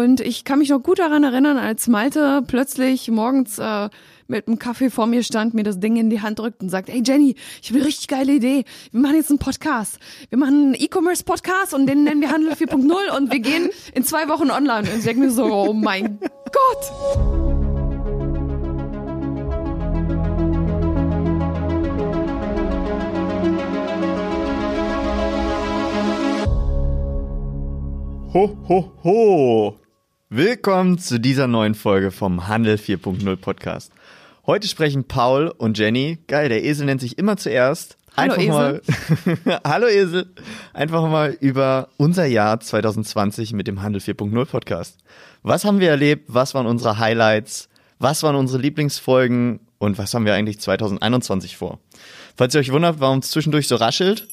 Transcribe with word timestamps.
und 0.00 0.20
ich 0.20 0.44
kann 0.44 0.58
mich 0.58 0.70
noch 0.70 0.82
gut 0.82 0.98
daran 0.98 1.24
erinnern, 1.24 1.58
als 1.58 1.86
Malte 1.86 2.42
plötzlich 2.46 3.10
morgens 3.10 3.58
äh, 3.58 3.90
mit 4.28 4.46
einem 4.46 4.58
Kaffee 4.58 4.88
vor 4.88 5.06
mir 5.06 5.22
stand, 5.22 5.52
mir 5.52 5.62
das 5.62 5.78
Ding 5.78 5.96
in 5.96 6.08
die 6.08 6.22
Hand 6.22 6.38
drückt 6.38 6.62
und 6.62 6.70
sagt, 6.70 6.88
hey 6.88 7.02
Jenny, 7.04 7.36
ich 7.60 7.68
habe 7.68 7.80
eine 7.80 7.88
richtig 7.88 8.08
geile 8.08 8.32
Idee. 8.32 8.64
Wir 8.92 9.00
machen 9.00 9.16
jetzt 9.16 9.30
einen 9.30 9.38
Podcast. 9.38 9.98
Wir 10.30 10.38
machen 10.38 10.54
einen 10.54 10.74
E-Commerce-Podcast 10.74 11.74
und 11.74 11.86
den 11.86 12.04
nennen 12.04 12.20
wir 12.22 12.30
Handel 12.30 12.52
4.0 12.52 13.16
und 13.16 13.30
wir 13.30 13.40
gehen 13.40 13.68
in 13.92 14.04
zwei 14.04 14.28
Wochen 14.28 14.50
online. 14.50 14.88
Und 14.88 14.98
ich 14.98 15.04
denke 15.04 15.20
mir 15.20 15.30
so, 15.30 15.44
oh 15.44 15.74
mein 15.74 16.18
Gott. 16.20 17.50
Ho, 28.32 28.56
ho, 28.68 28.92
ho! 29.02 29.89
Willkommen 30.32 30.96
zu 30.96 31.18
dieser 31.18 31.48
neuen 31.48 31.74
Folge 31.74 32.12
vom 32.12 32.46
Handel 32.46 32.76
4.0 32.76 33.34
Podcast. 33.34 33.90
Heute 34.46 34.68
sprechen 34.68 35.02
Paul 35.02 35.48
und 35.48 35.76
Jenny. 35.76 36.18
Geil, 36.28 36.48
der 36.48 36.62
Esel 36.62 36.86
nennt 36.86 37.00
sich 37.00 37.18
immer 37.18 37.36
zuerst. 37.36 37.96
Hallo, 38.16 38.40
mal, 38.40 38.80
Hallo 39.64 39.88
Esel. 39.88 40.32
Einfach 40.72 41.02
mal 41.10 41.36
über 41.40 41.88
unser 41.96 42.26
Jahr 42.26 42.60
2020 42.60 43.54
mit 43.54 43.66
dem 43.66 43.82
Handel 43.82 44.00
4.0 44.00 44.44
Podcast. 44.44 44.98
Was 45.42 45.64
haben 45.64 45.80
wir 45.80 45.90
erlebt? 45.90 46.26
Was 46.28 46.54
waren 46.54 46.66
unsere 46.66 47.00
Highlights? 47.00 47.68
Was 47.98 48.22
waren 48.22 48.36
unsere 48.36 48.62
Lieblingsfolgen? 48.62 49.58
Und 49.78 49.98
was 49.98 50.14
haben 50.14 50.26
wir 50.26 50.34
eigentlich 50.34 50.60
2021 50.60 51.56
vor? 51.56 51.80
Falls 52.36 52.54
ihr 52.54 52.60
euch 52.60 52.70
wundert, 52.70 53.00
warum 53.00 53.18
es 53.18 53.30
zwischendurch 53.32 53.66
so 53.66 53.74
raschelt, 53.74 54.28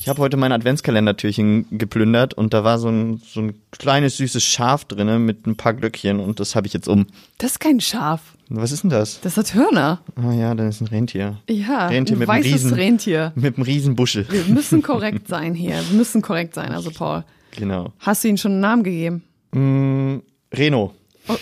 ich 0.00 0.08
habe 0.08 0.22
heute 0.22 0.38
mein 0.38 0.50
Adventskalendertürchen 0.52 1.66
geplündert 1.78 2.32
und 2.32 2.54
da 2.54 2.64
war 2.64 2.78
so 2.78 2.88
ein, 2.88 3.20
so 3.26 3.40
ein 3.40 3.54
kleines 3.70 4.16
süßes 4.16 4.42
Schaf 4.42 4.86
drinne 4.86 5.18
mit 5.18 5.46
ein 5.46 5.56
paar 5.56 5.74
Glöckchen 5.74 6.20
und 6.20 6.40
das 6.40 6.56
habe 6.56 6.66
ich 6.66 6.72
jetzt 6.72 6.88
um. 6.88 7.06
Das 7.36 7.52
ist 7.52 7.60
kein 7.60 7.80
Schaf. 7.80 8.22
Was 8.48 8.72
ist 8.72 8.82
denn 8.82 8.90
das? 8.90 9.20
Das 9.20 9.36
hat 9.36 9.52
Hörner. 9.54 10.00
Ah 10.16 10.32
ja, 10.32 10.54
dann 10.54 10.68
ist 10.68 10.80
ein 10.80 10.86
Rentier. 10.86 11.38
Ja, 11.48 11.88
Rentier 11.88 12.16
ein 12.16 12.20
mit 12.20 12.28
weißes 12.28 12.52
riesen, 12.52 12.72
Rentier. 12.74 13.32
Mit 13.36 13.56
einem 13.56 13.64
riesen 13.64 13.94
Buschel. 13.94 14.26
Wir 14.30 14.44
müssen 14.44 14.82
korrekt 14.82 15.28
sein 15.28 15.54
hier. 15.54 15.76
Wir 15.90 15.96
müssen 15.98 16.22
korrekt 16.22 16.54
sein. 16.54 16.72
Also 16.72 16.90
Paul, 16.90 17.24
Genau. 17.52 17.92
hast 18.00 18.24
du 18.24 18.28
ihm 18.28 18.38
schon 18.38 18.52
einen 18.52 18.60
Namen 18.60 18.82
gegeben? 18.84 19.22
Mm, 19.52 20.22
Reno. 20.56 20.94
Oh, 21.28 21.36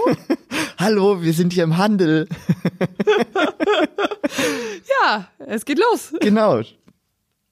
Hallo, 0.78 1.22
wir 1.22 1.34
sind 1.34 1.52
hier 1.52 1.64
im 1.64 1.76
Handel. 1.76 2.28
ja, 5.04 5.28
es 5.46 5.64
geht 5.66 5.78
los. 5.78 6.14
genau. 6.20 6.62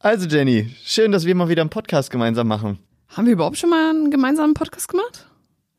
Also 0.05 0.27
Jenny, 0.27 0.69
schön, 0.85 1.13
dass 1.13 1.27
wir 1.27 1.35
mal 1.37 1.49
wieder 1.49 1.61
einen 1.63 1.71
Podcast 1.71 2.11
gemeinsam 2.11 2.49
machen. 2.49 2.81
Haben 3.09 3.27
wir 3.27 3.35
überhaupt 3.35 3.57
schon 3.57 3.71
mal 3.71 3.91
einen 3.91 4.11
gemeinsamen 4.11 4.53
Podcast 4.53 4.89
gemacht? 4.89 5.29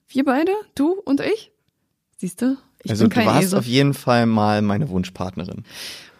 Wir 0.08 0.24
beide? 0.24 0.54
Du 0.76 0.94
und 0.94 1.20
ich? 1.20 1.52
Siehst 2.18 2.42
du? 2.42 2.56
Ich 2.84 2.92
also 2.92 3.04
bin 3.04 3.10
du 3.10 3.16
kein 3.18 3.26
warst 3.26 3.44
Esel. 3.48 3.60
auf 3.60 3.66
jeden 3.66 3.94
Fall 3.94 4.26
mal 4.26 4.62
meine 4.62 4.88
Wunschpartnerin. 4.88 5.66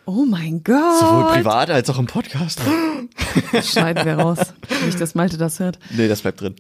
Oh 0.06 0.26
mein 0.26 0.66
Gott. 0.66 1.00
Sowohl 1.00 1.32
privat 1.32 1.70
als 1.70 1.90
auch 1.90 1.98
im 1.98 2.08
Podcast. 2.08 2.60
Das 3.54 3.72
schneiden 3.72 4.04
wir 4.06 4.16
raus. 4.16 4.38
Nicht, 4.86 5.00
dass 5.00 5.16
Malte 5.16 5.38
das 5.38 5.62
hört. 5.62 5.80
nee, 5.96 6.10
das 6.10 6.24
bleibt 6.24 6.42
drin. 6.42 6.56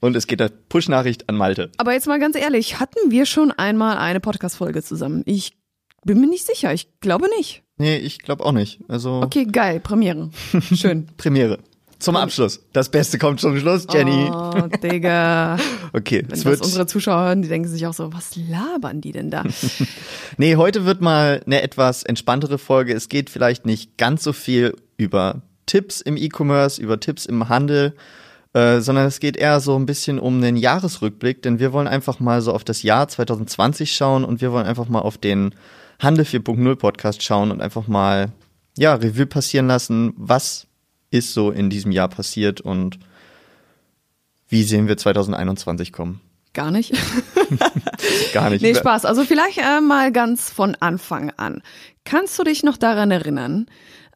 Und 0.00 0.14
es 0.14 0.28
geht 0.28 0.40
eine 0.40 0.50
Push-Nachricht 0.50 1.28
an 1.28 1.34
Malte. 1.34 1.72
Aber 1.78 1.94
jetzt 1.94 2.06
mal 2.06 2.20
ganz 2.20 2.36
ehrlich, 2.36 2.78
hatten 2.78 3.10
wir 3.10 3.26
schon 3.26 3.50
einmal 3.50 3.98
eine 3.98 4.20
Podcast-Folge 4.20 4.84
zusammen? 4.84 5.22
Ich 5.26 5.58
bin 6.04 6.20
mir 6.20 6.28
nicht 6.28 6.46
sicher. 6.46 6.72
Ich 6.72 7.00
glaube 7.00 7.26
nicht. 7.36 7.64
Nee, 7.78 7.96
ich 7.96 8.18
glaube 8.18 8.44
auch 8.44 8.52
nicht. 8.52 8.80
Also 8.88 9.20
Okay, 9.22 9.44
geil. 9.46 9.80
Premiere. 9.80 10.30
Schön. 10.74 11.06
Premiere. 11.16 11.58
Zum 12.00 12.14
Abschluss. 12.14 12.60
Das 12.72 12.90
Beste 12.90 13.18
kommt 13.18 13.40
zum 13.40 13.58
Schluss, 13.58 13.86
Jenny. 13.92 14.28
Oh, 14.30 14.68
Digga. 14.82 15.56
Okay, 15.92 16.22
Wenn 16.22 16.32
es 16.32 16.42
das 16.42 16.44
wird. 16.44 16.60
unsere 16.62 16.86
Zuschauer 16.86 17.22
hören, 17.24 17.42
die 17.42 17.48
denken 17.48 17.66
sich 17.68 17.86
auch 17.86 17.94
so, 17.94 18.12
was 18.12 18.36
labern 18.36 19.00
die 19.00 19.10
denn 19.12 19.30
da? 19.30 19.42
Nee, 20.36 20.54
heute 20.56 20.84
wird 20.84 21.00
mal 21.00 21.40
eine 21.46 21.62
etwas 21.62 22.02
entspanntere 22.04 22.58
Folge. 22.58 22.92
Es 22.94 23.08
geht 23.08 23.30
vielleicht 23.30 23.66
nicht 23.66 23.96
ganz 23.96 24.22
so 24.22 24.32
viel 24.32 24.76
über 24.96 25.42
Tipps 25.66 26.00
im 26.00 26.16
E-Commerce, 26.16 26.80
über 26.80 27.00
Tipps 27.00 27.26
im 27.26 27.48
Handel, 27.48 27.94
äh, 28.52 28.80
sondern 28.80 29.06
es 29.06 29.18
geht 29.18 29.36
eher 29.36 29.58
so 29.60 29.74
ein 29.76 29.86
bisschen 29.86 30.18
um 30.20 30.40
den 30.40 30.56
Jahresrückblick, 30.56 31.42
denn 31.42 31.58
wir 31.58 31.72
wollen 31.72 31.88
einfach 31.88 32.20
mal 32.20 32.42
so 32.42 32.52
auf 32.52 32.62
das 32.64 32.82
Jahr 32.82 33.08
2020 33.08 33.92
schauen 33.92 34.24
und 34.24 34.40
wir 34.40 34.52
wollen 34.52 34.66
einfach 34.66 34.88
mal 34.88 35.00
auf 35.00 35.18
den 35.18 35.54
Handel 35.98 36.24
4.0 36.24 36.76
Podcast 36.76 37.22
schauen 37.22 37.50
und 37.50 37.60
einfach 37.60 37.88
mal, 37.88 38.32
ja, 38.76 38.94
Revue 38.94 39.26
passieren 39.26 39.66
lassen, 39.66 40.12
was 40.16 40.66
ist 41.10 41.34
so 41.34 41.50
in 41.50 41.70
diesem 41.70 41.90
Jahr 41.90 42.08
passiert 42.08 42.60
und 42.60 42.98
wie 44.48 44.62
sehen 44.62 44.88
wir 44.88 44.96
2021 44.96 45.92
kommen. 45.92 46.20
Gar 46.54 46.70
nicht. 46.70 46.92
Gar 48.32 48.50
nicht. 48.50 48.62
Nee, 48.62 48.74
Spaß. 48.74 49.04
Also 49.04 49.24
vielleicht 49.24 49.58
äh, 49.58 49.80
mal 49.80 50.10
ganz 50.12 50.50
von 50.50 50.74
Anfang 50.80 51.30
an. 51.36 51.62
Kannst 52.04 52.38
du 52.38 52.44
dich 52.44 52.62
noch 52.62 52.76
daran 52.76 53.10
erinnern, 53.10 53.66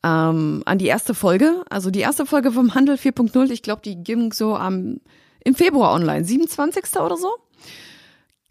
ähm, 0.03 0.62
an 0.64 0.78
die 0.78 0.87
erste 0.87 1.14
Folge? 1.14 1.62
Also 1.69 1.91
die 1.91 2.00
erste 2.00 2.26
Folge 2.26 2.53
vom 2.53 2.75
Handel 2.75 2.97
4.0, 2.97 3.50
ich 3.50 3.62
glaube, 3.62 3.82
die 3.84 3.97
ging 3.97 4.32
so 4.32 4.56
am, 4.56 5.00
im 5.44 5.54
Februar 5.54 5.93
online, 5.93 6.25
27. 6.25 6.97
oder 7.00 7.16
so? 7.16 7.31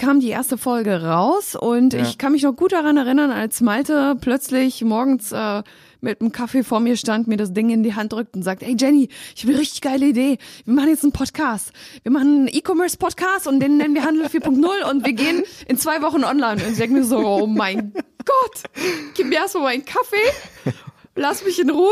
Kam 0.01 0.19
die 0.19 0.29
erste 0.29 0.57
Folge 0.57 1.03
raus 1.03 1.55
und 1.55 1.93
Ja. 1.93 2.01
ich 2.01 2.17
kann 2.17 2.31
mich 2.31 2.41
noch 2.41 2.55
gut 2.55 2.71
daran 2.71 2.97
erinnern, 2.97 3.29
als 3.29 3.61
Malte 3.61 4.17
plötzlich 4.19 4.83
morgens 4.83 5.31
äh, 5.31 5.61
mit 6.01 6.19
einem 6.21 6.31
Kaffee 6.31 6.63
vor 6.63 6.79
mir 6.79 6.97
stand, 6.97 7.27
mir 7.27 7.37
das 7.37 7.53
Ding 7.53 7.69
in 7.69 7.83
die 7.83 7.93
Hand 7.93 8.11
drückt 8.11 8.35
und 8.35 8.41
sagt, 8.41 8.63
hey 8.63 8.75
Jenny, 8.79 9.09
ich 9.35 9.43
habe 9.43 9.53
eine 9.53 9.61
richtig 9.61 9.81
geile 9.81 10.07
Idee. 10.07 10.39
Wir 10.65 10.73
machen 10.73 10.89
jetzt 10.89 11.03
einen 11.03 11.11
Podcast. 11.11 11.71
Wir 12.01 12.11
machen 12.11 12.27
einen 12.27 12.47
E-Commerce-Podcast 12.47 13.45
und 13.45 13.59
den 13.59 13.77
nennen 13.77 13.93
wir 13.93 14.03
Handel 14.03 14.25
4.0 14.25 14.89
und 14.89 15.05
wir 15.05 15.13
gehen 15.13 15.43
in 15.67 15.77
zwei 15.77 16.01
Wochen 16.01 16.23
online. 16.23 16.63
Und 16.63 16.71
ich 16.71 16.77
denke 16.79 16.95
mir 16.95 17.03
so, 17.03 17.19
oh 17.19 17.45
mein 17.45 17.93
Gott, 18.25 18.63
gib 19.15 19.27
mir 19.27 19.35
erstmal 19.35 19.63
meinen 19.65 19.85
Kaffee, 19.85 20.73
lass 21.15 21.43
mich 21.45 21.59
in 21.59 21.69
Ruhe 21.69 21.89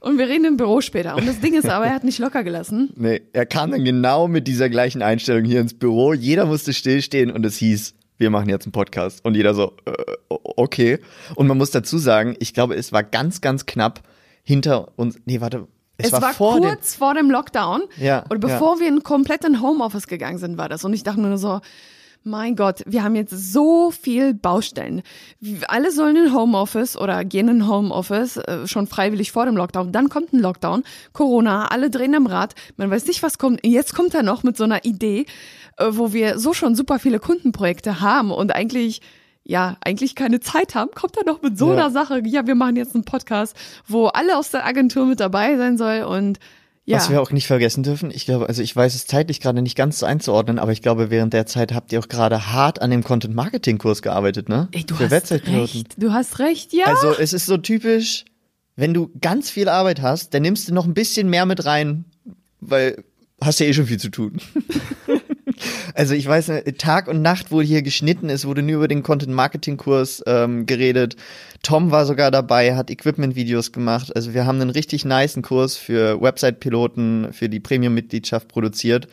und 0.00 0.18
wir 0.18 0.28
reden 0.28 0.44
im 0.44 0.56
Büro 0.56 0.80
später. 0.80 1.16
Und 1.16 1.26
das 1.26 1.40
Ding 1.40 1.54
ist 1.54 1.68
aber, 1.68 1.86
er 1.86 1.94
hat 1.94 2.04
nicht 2.04 2.18
locker 2.18 2.44
gelassen. 2.44 2.90
Nee, 2.96 3.22
er 3.32 3.46
kam 3.46 3.70
dann 3.70 3.84
genau 3.84 4.28
mit 4.28 4.46
dieser 4.46 4.68
gleichen 4.68 5.02
Einstellung 5.02 5.44
hier 5.44 5.60
ins 5.60 5.74
Büro. 5.74 6.12
Jeder 6.12 6.46
musste 6.46 6.72
stillstehen 6.72 7.30
und 7.30 7.44
es 7.46 7.56
hieß, 7.56 7.94
wir 8.18 8.30
machen 8.30 8.48
jetzt 8.48 8.64
einen 8.66 8.72
Podcast. 8.72 9.24
Und 9.24 9.34
jeder 9.34 9.54
so, 9.54 9.74
äh, 9.84 9.92
okay. 10.30 10.98
Und 11.34 11.46
man 11.46 11.58
muss 11.58 11.70
dazu 11.70 11.98
sagen, 11.98 12.36
ich 12.38 12.54
glaube, 12.54 12.74
es 12.74 12.92
war 12.92 13.02
ganz, 13.02 13.40
ganz 13.40 13.66
knapp 13.66 14.00
hinter 14.42 14.88
uns. 14.96 15.18
Nee, 15.24 15.40
warte. 15.40 15.66
Es, 15.98 16.12
Es, 16.12 16.12
war, 16.12 16.34
vor 16.34 16.60
dem. 16.60 16.70
kurz 16.70 16.94
vor 16.94 17.14
dem 17.14 17.30
Lockdown. 17.30 17.82
Ja, 17.98 18.24
Und 18.28 18.40
bevor 18.40 18.80
wir 18.80 18.88
in 18.88 19.02
kompletten 19.02 19.62
Homeoffice 19.62 20.06
gegangen 20.06 20.38
sind, 20.38 20.58
war 20.58 20.68
das. 20.68 20.84
Und 20.84 20.92
ich 20.92 21.02
dachte 21.02 21.20
nur 21.20 21.38
so, 21.38 21.60
mein 22.26 22.56
Gott, 22.56 22.82
wir 22.86 23.02
haben 23.04 23.14
jetzt 23.14 23.52
so 23.52 23.90
viel 23.90 24.34
Baustellen. 24.34 25.02
Alle 25.68 25.92
sollen 25.92 26.16
in 26.16 26.34
Homeoffice 26.34 26.96
oder 26.96 27.24
gehen 27.24 27.48
in 27.48 27.68
Homeoffice, 27.68 28.36
äh, 28.36 28.66
schon 28.66 28.86
freiwillig 28.88 29.30
vor 29.32 29.46
dem 29.46 29.56
Lockdown. 29.56 29.92
Dann 29.92 30.08
kommt 30.08 30.32
ein 30.32 30.40
Lockdown, 30.40 30.82
Corona, 31.12 31.68
alle 31.68 31.88
drehen 31.88 32.14
am 32.16 32.26
Rad. 32.26 32.54
Man 32.76 32.90
weiß 32.90 33.06
nicht, 33.06 33.22
was 33.22 33.38
kommt. 33.38 33.64
Jetzt 33.64 33.94
kommt 33.94 34.12
er 34.14 34.24
noch 34.24 34.42
mit 34.42 34.56
so 34.56 34.64
einer 34.64 34.84
Idee, 34.84 35.26
äh, 35.76 35.86
wo 35.90 36.12
wir 36.12 36.38
so 36.38 36.52
schon 36.52 36.74
super 36.74 36.98
viele 36.98 37.20
Kundenprojekte 37.20 38.00
haben 38.00 38.30
und 38.32 38.52
eigentlich 38.54 39.00
ja, 39.48 39.76
eigentlich 39.80 40.16
keine 40.16 40.40
Zeit 40.40 40.74
haben, 40.74 40.90
kommt 40.92 41.16
er 41.16 41.24
noch 41.24 41.40
mit 41.40 41.56
so 41.56 41.68
Ja. 41.68 41.74
einer 41.74 41.90
Sache. 41.92 42.20
Ja, 42.26 42.48
wir 42.48 42.56
machen 42.56 42.74
jetzt 42.74 42.96
einen 42.96 43.04
Podcast, 43.04 43.54
wo 43.86 44.06
alle 44.08 44.36
aus 44.36 44.50
der 44.50 44.66
Agentur 44.66 45.06
mit 45.06 45.20
dabei 45.20 45.56
sein 45.56 45.78
soll 45.78 46.02
und 46.02 46.40
ja. 46.86 46.98
Was 46.98 47.10
wir 47.10 47.20
auch 47.20 47.32
nicht 47.32 47.48
vergessen 47.48 47.82
dürfen, 47.82 48.12
ich 48.12 48.26
glaube, 48.26 48.48
also 48.48 48.62
ich 48.62 48.74
weiß 48.74 48.94
es 48.94 49.06
zeitlich 49.06 49.40
gerade 49.40 49.60
nicht 49.60 49.76
ganz 49.76 49.98
so 49.98 50.06
einzuordnen, 50.06 50.60
aber 50.60 50.70
ich 50.70 50.82
glaube, 50.82 51.10
während 51.10 51.32
der 51.32 51.44
Zeit 51.44 51.74
habt 51.74 51.92
ihr 51.92 51.98
auch 51.98 52.06
gerade 52.06 52.52
hart 52.52 52.80
an 52.80 52.92
dem 52.92 53.02
Content-Marketing-Kurs 53.02 54.02
gearbeitet, 54.02 54.48
ne? 54.48 54.68
Ey, 54.70 54.84
du 54.84 54.94
Für 54.94 55.10
hast 55.10 55.32
recht. 55.32 55.94
Du 55.96 56.12
hast 56.12 56.38
recht, 56.38 56.72
ja. 56.72 56.86
Also 56.86 57.12
es 57.18 57.32
ist 57.32 57.46
so 57.46 57.56
typisch, 57.56 58.24
wenn 58.76 58.94
du 58.94 59.10
ganz 59.20 59.50
viel 59.50 59.68
Arbeit 59.68 60.00
hast, 60.00 60.32
dann 60.32 60.42
nimmst 60.42 60.68
du 60.68 60.74
noch 60.74 60.86
ein 60.86 60.94
bisschen 60.94 61.28
mehr 61.28 61.44
mit 61.44 61.64
rein, 61.64 62.04
weil 62.60 63.02
hast 63.40 63.58
ja 63.58 63.66
eh 63.66 63.74
schon 63.74 63.86
viel 63.86 63.98
zu 63.98 64.10
tun. 64.10 64.40
also 65.94 66.14
ich 66.14 66.26
weiß, 66.26 66.48
äh, 66.50 66.72
Tag 66.72 67.08
und 67.08 67.22
Nacht 67.22 67.50
wurde 67.50 67.66
hier 67.66 67.82
geschnitten, 67.82 68.28
es 68.28 68.46
wurde 68.46 68.62
nur 68.62 68.76
über 68.76 68.88
den 68.88 69.02
Content-Marketing-Kurs 69.02 70.22
ähm, 70.26 70.66
geredet. 70.66 71.16
Tom 71.62 71.90
war 71.90 72.06
sogar 72.06 72.30
dabei, 72.30 72.76
hat 72.76 72.90
Equipment-Videos 72.90 73.72
gemacht. 73.72 74.14
Also 74.14 74.34
wir 74.34 74.46
haben 74.46 74.60
einen 74.60 74.70
richtig 74.70 75.04
niceen 75.04 75.42
Kurs 75.42 75.76
für 75.76 76.20
Website-Piloten, 76.20 77.32
für 77.32 77.48
die 77.48 77.60
Premium-Mitgliedschaft 77.60 78.48
produziert. 78.48 79.08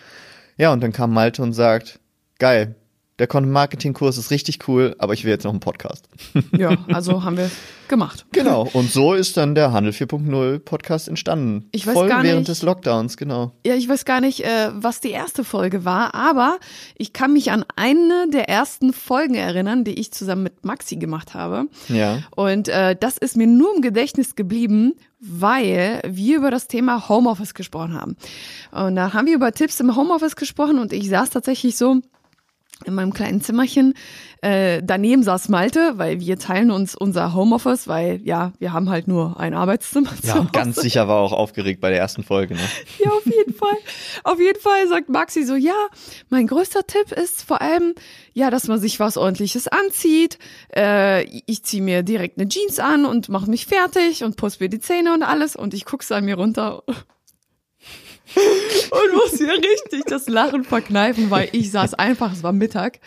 Ja, 0.58 0.72
und 0.72 0.82
dann 0.82 0.92
kam 0.92 1.14
Malte 1.14 1.42
und 1.42 1.54
sagt, 1.54 2.00
geil, 2.40 2.76
der 3.20 3.28
Content-Marketing-Kurs 3.28 4.18
ist 4.18 4.32
richtig 4.32 4.68
cool, 4.68 4.96
aber 4.98 5.14
ich 5.14 5.24
will 5.24 5.32
jetzt 5.32 5.44
noch 5.44 5.52
einen 5.52 5.60
Podcast. 5.60 6.08
Ja, 6.58 6.78
also 6.92 7.24
haben 7.24 7.38
wir 7.38 7.50
gemacht. 7.88 8.26
Genau. 8.32 8.68
Und 8.74 8.92
so 8.92 9.14
ist 9.14 9.38
dann 9.38 9.56
der 9.56 9.72
Handel 9.72 9.92
4.0 9.92 10.60
Podcast 10.60 11.08
entstanden. 11.08 11.68
Ich 11.72 11.86
weiß 11.86 11.94
Voll 11.94 12.08
gar 12.08 12.24
während 12.24 12.40
nicht- 12.40 12.50
des 12.50 12.62
Lockdowns, 12.64 13.18
genau. 13.18 13.52
Ja, 13.66 13.76
ich 13.76 13.88
weiß 13.88 14.06
gar 14.06 14.22
nicht, 14.22 14.44
äh, 14.44 14.70
was 14.74 15.00
die 15.00 15.12
erste 15.12 15.44
Folge 15.44 15.86
war, 15.86 16.16
aber 16.16 16.58
ich 16.96 17.14
kann 17.14 17.34
mich 17.34 17.52
an 17.52 17.66
eine 17.76 18.28
der 18.32 18.50
ersten 18.50 18.94
Folgen 18.94 19.36
erinnern, 19.36 19.84
die 19.84 20.00
ich 20.00 20.12
zusammen 20.12 20.44
mit 20.44 20.64
Maxi 20.66 20.96
gemacht 20.96 21.34
habe. 21.34 21.66
Ja. 21.90 22.20
Und 22.36 22.68
äh, 22.68 22.96
das 23.00 23.18
ist 23.18 23.36
mir 23.38 23.48
nur 23.48 23.76
im 23.76 23.82
Gedächtnis 23.82 24.36
geblieben, 24.36 24.94
weil 25.20 26.02
wir 26.08 26.38
über 26.38 26.52
das 26.52 26.68
Thema 26.68 27.08
Homeoffice 27.10 27.54
gesprochen 27.54 27.94
haben. 27.94 28.16
Und 28.72 28.96
da 28.96 29.14
haben 29.14 29.28
wir 29.28 29.36
über 29.36 29.52
Tipps 29.52 29.80
im 29.80 29.96
Homeoffice 29.96 30.36
gesprochen 30.36 30.80
und 30.80 30.94
ich 30.94 31.10
saß 31.10 31.30
tatsächlich 31.30 31.78
so 31.78 32.02
in 32.86 32.96
meinem 32.96 33.14
kleinen 33.14 33.42
Zimmerchen. 33.42 33.94
Äh, 34.42 34.82
daneben 34.84 35.24
saß 35.24 35.48
Malte, 35.48 35.94
weil 35.96 36.20
wir 36.20 36.38
teilen 36.38 36.70
uns 36.70 36.96
unser 36.96 37.34
Homeoffice, 37.34 37.88
weil 37.88 38.20
ja, 38.24 38.52
wir 38.60 38.74
haben 38.74 38.90
halt 38.90 39.08
nur 39.08 39.40
ein 39.40 39.54
Arbeitszimmer. 39.54 40.10
Ja, 40.24 40.36
und 40.36 40.54
ganz 40.54 40.78
sicher 40.78 41.08
war 41.08 41.20
auch 41.20 41.34
aufgeregt 41.34 41.82
bei 41.82 41.90
der 41.90 42.00
ersten 42.00 42.24
Folge. 42.24 42.56
Ne? 42.56 42.62
Ja, 43.04 43.12
auf 43.12 43.26
jeden 43.26 43.54
Fall. 43.54 43.78
Auf 44.24 44.40
jeden 44.40 44.60
Fall 44.60 44.88
sagt 44.88 45.10
Maxi 45.10 45.44
so, 45.44 45.56
ja, 45.56 45.76
mein 46.30 46.48
größter 46.48 46.86
Tipp 46.88 47.12
ist 47.12 47.44
vor 47.44 47.62
allem, 47.62 47.94
ja, 48.34 48.50
dass 48.50 48.68
man 48.68 48.80
sich 48.80 49.00
was 49.00 49.18
ordentliches 49.18 49.68
anzieht. 49.68 50.38
Äh, 50.76 51.24
ich 51.46 51.64
ziehe 51.64 51.84
mir 51.84 52.04
direkt 52.04 52.38
eine 52.38 52.48
Jeans 52.48 52.80
an 52.80 53.06
und 53.06 53.30
mache 53.30 53.50
mich 53.50 53.66
fertig 53.66 54.24
und 54.24 54.38
putze 54.38 54.58
mir 54.62 54.70
die 54.70 54.80
Zähne 54.80 55.14
und 55.14 55.24
alles 55.24 55.56
und 55.56 55.74
ich 55.74 55.86
guck's 55.86 56.12
an 56.12 56.26
mir 56.26 56.36
runter. 56.36 56.84
Und 58.36 59.14
muss 59.16 59.40
mir 59.40 59.54
richtig 59.54 60.06
das 60.08 60.28
Lachen 60.28 60.64
verkneifen, 60.64 61.30
weil 61.30 61.50
ich 61.52 61.72
saß 61.72 61.94
einfach, 61.96 62.32
es 62.34 62.44
war 62.44 62.54
Mittag, 62.54 63.00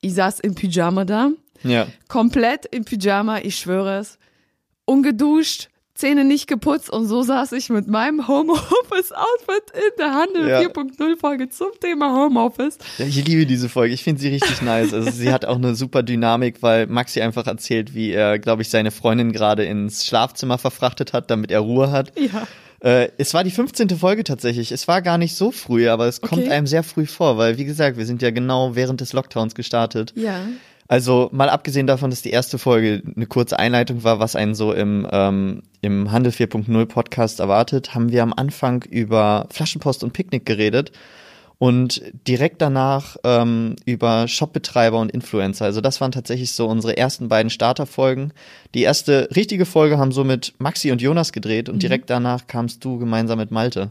ich 0.00 0.14
saß 0.14 0.40
im 0.40 0.54
Pyjama 0.54 1.04
da, 1.04 1.30
Ja. 1.62 1.86
komplett 2.08 2.66
im 2.66 2.84
Pyjama, 2.84 3.38
ich 3.38 3.56
schwöre 3.56 3.98
es, 3.98 4.18
ungeduscht, 4.84 5.68
Zähne 5.94 6.24
nicht 6.24 6.46
geputzt 6.46 6.90
und 6.90 7.06
so 7.08 7.22
saß 7.22 7.50
ich 7.52 7.70
mit 7.70 7.88
meinem 7.88 8.28
Homeoffice-Outfit 8.28 9.72
in 9.74 9.90
der 9.98 10.14
Handel 10.14 10.48
Ja. 10.48 10.60
4.0 10.60 11.18
Folge 11.18 11.48
zum 11.48 11.68
Thema 11.80 12.14
Homeoffice. 12.14 12.78
Ja, 12.98 13.06
ich 13.06 13.26
liebe 13.26 13.46
diese 13.46 13.68
Folge. 13.68 13.94
Ich 13.94 14.04
finde 14.04 14.20
sie 14.20 14.28
richtig 14.28 14.62
nice. 14.62 14.94
Also 14.94 15.10
sie 15.10 15.32
hat 15.32 15.44
auch 15.44 15.56
eine 15.56 15.74
super 15.74 16.04
Dynamik, 16.04 16.62
weil 16.62 16.86
Maxi 16.86 17.20
einfach 17.20 17.48
erzählt, 17.48 17.94
wie 17.96 18.12
er, 18.12 18.38
glaube 18.38 18.62
ich, 18.62 18.70
seine 18.70 18.92
Freundin 18.92 19.32
gerade 19.32 19.64
ins 19.64 20.06
Schlafzimmer 20.06 20.58
verfrachtet 20.58 21.12
hat, 21.12 21.32
damit 21.32 21.50
er 21.50 21.60
Ruhe 21.60 21.90
hat. 21.90 22.12
Ja. 22.16 22.46
Äh, 22.80 23.08
es 23.18 23.34
war 23.34 23.44
die 23.44 23.50
15. 23.50 23.90
Folge 23.90 24.24
tatsächlich. 24.24 24.70
Es 24.72 24.86
war 24.86 25.02
gar 25.02 25.18
nicht 25.18 25.34
so 25.34 25.50
früh, 25.50 25.88
aber 25.88 26.06
es 26.06 26.20
kommt 26.20 26.42
Okay. 26.42 26.50
einem 26.50 26.66
sehr 26.66 26.82
früh 26.82 27.06
vor, 27.06 27.36
weil, 27.36 27.58
wie 27.58 27.64
gesagt, 27.64 27.96
wir 27.96 28.06
sind 28.06 28.22
ja 28.22 28.30
genau 28.30 28.76
während 28.76 29.00
des 29.00 29.12
Lockdowns 29.12 29.54
gestartet. 29.54 30.12
Ja. 30.14 30.40
Also 30.86 31.28
mal 31.32 31.50
abgesehen 31.50 31.86
davon, 31.86 32.08
dass 32.10 32.22
die 32.22 32.30
erste 32.30 32.56
Folge 32.56 33.02
eine 33.14 33.26
kurze 33.26 33.58
Einleitung 33.58 34.04
war, 34.04 34.20
was 34.20 34.36
einen 34.36 34.54
so 34.54 34.72
im, 34.72 35.06
ähm, 35.10 35.62
im 35.82 36.10
Handel 36.12 36.32
4.0 36.32 36.86
Podcast 36.86 37.40
erwartet, 37.40 37.94
haben 37.94 38.10
wir 38.10 38.22
am 38.22 38.32
Anfang 38.32 38.82
über 38.84 39.46
Flaschenpost 39.50 40.02
und 40.02 40.12
Picknick 40.14 40.46
geredet 40.46 40.92
und 41.58 42.02
direkt 42.26 42.62
danach 42.62 43.16
ähm, 43.24 43.74
über 43.84 44.28
Shopbetreiber 44.28 44.98
und 45.00 45.10
Influencer. 45.10 45.64
Also 45.64 45.80
das 45.80 46.00
waren 46.00 46.12
tatsächlich 46.12 46.52
so 46.52 46.66
unsere 46.68 46.96
ersten 46.96 47.28
beiden 47.28 47.50
Starterfolgen. 47.50 48.32
Die 48.74 48.82
erste 48.82 49.28
richtige 49.34 49.66
Folge 49.66 49.98
haben 49.98 50.12
so 50.12 50.22
mit 50.24 50.54
Maxi 50.58 50.92
und 50.92 51.02
Jonas 51.02 51.32
gedreht 51.32 51.68
und 51.68 51.82
direkt 51.82 52.10
danach 52.10 52.46
kamst 52.46 52.84
du 52.84 52.98
gemeinsam 52.98 53.38
mit 53.38 53.50
Malte 53.50 53.90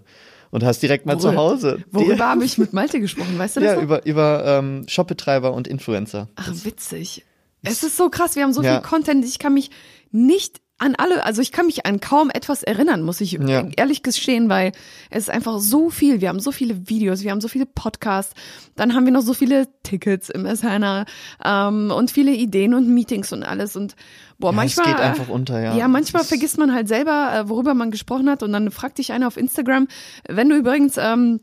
und 0.50 0.64
hast 0.64 0.82
direkt 0.82 1.06
mal 1.06 1.20
zu 1.20 1.28
Worüber- 1.28 1.38
Hause. 1.42 1.84
Worüber 1.92 2.30
habe 2.30 2.46
ich 2.46 2.58
mit 2.58 2.72
Malte 2.72 3.02
gesprochen, 3.02 3.38
weißt 3.38 3.58
du 3.58 3.60
das 3.62 3.70
ja, 3.72 3.76
noch? 3.76 3.84
über, 3.84 4.06
über 4.06 4.46
ähm, 4.46 4.86
Shopbetreiber 4.88 5.52
und 5.54 5.68
Influencer. 5.68 6.30
Ach, 6.38 6.50
witzig. 6.64 7.26
Es 7.64 7.84
ist 7.84 7.98
so 7.98 8.10
krass, 8.10 8.38
wir 8.38 8.44
haben 8.44 8.54
so 8.54 8.64
Ja. 8.64 8.76
viel 8.80 8.90
Content, 8.90 9.26
ich 9.26 9.40
kann 9.40 9.54
mich 9.54 9.72
nicht 10.12 10.62
an 10.80 10.96
alle, 10.96 11.26
also 11.26 11.42
ich 11.42 11.52
kann 11.52 11.66
mich 11.66 11.86
an 11.88 12.00
kaum 12.00 12.30
etwas 12.30 12.62
erinnern, 12.62 13.02
muss 13.02 13.20
ich 13.20 13.32
Ja. 13.34 13.68
ehrlich 13.76 14.04
gestehen, 14.04 14.48
weil 14.48 14.74
es 15.10 15.24
ist 15.24 15.30
einfach 15.30 15.58
so 15.60 15.90
viel. 15.90 16.22
Wir 16.22 16.30
haben 16.30 16.40
so 16.40 16.52
viele 16.52 16.88
Videos, 16.90 17.24
wir 17.24 17.32
haben 17.32 17.42
so 17.42 17.48
viele 17.48 17.66
Podcasts, 17.66 18.34
dann 18.76 18.94
haben 18.94 19.06
wir 19.06 19.12
noch 19.12 19.22
so 19.24 19.34
viele 19.34 19.68
Tickets 19.84 20.30
im 20.30 20.46
Asana 20.46 21.06
ähm, 21.44 21.92
und 21.92 22.12
viele 22.12 22.32
Ideen 22.32 22.76
und 22.76 22.88
Meetings 22.90 23.34
und 23.34 23.44
alles 23.44 23.76
und 23.76 23.96
boah, 24.38 24.52
Ja, 24.52 24.56
manchmal 24.56 24.86
es 24.88 24.92
geht 24.98 25.02
einfach 25.04 25.30
unter, 25.30 25.60
ja. 25.60 25.76
Ja, 25.76 25.88
manchmal 25.88 26.24
vergisst 26.24 26.60
man 26.60 26.74
halt 26.74 26.88
selber, 26.88 27.32
äh, 27.34 27.50
worüber 27.50 27.74
man 27.74 27.90
gesprochen 27.90 28.30
hat 28.30 28.44
und 28.44 28.54
dann 28.54 28.70
fragt 28.70 29.00
dich 29.00 29.12
einer 29.12 29.28
auf 29.28 29.38
Instagram, 29.38 29.88
wenn 30.30 30.48
du 30.50 30.56
übrigens 30.58 30.98
ähm, 30.98 31.40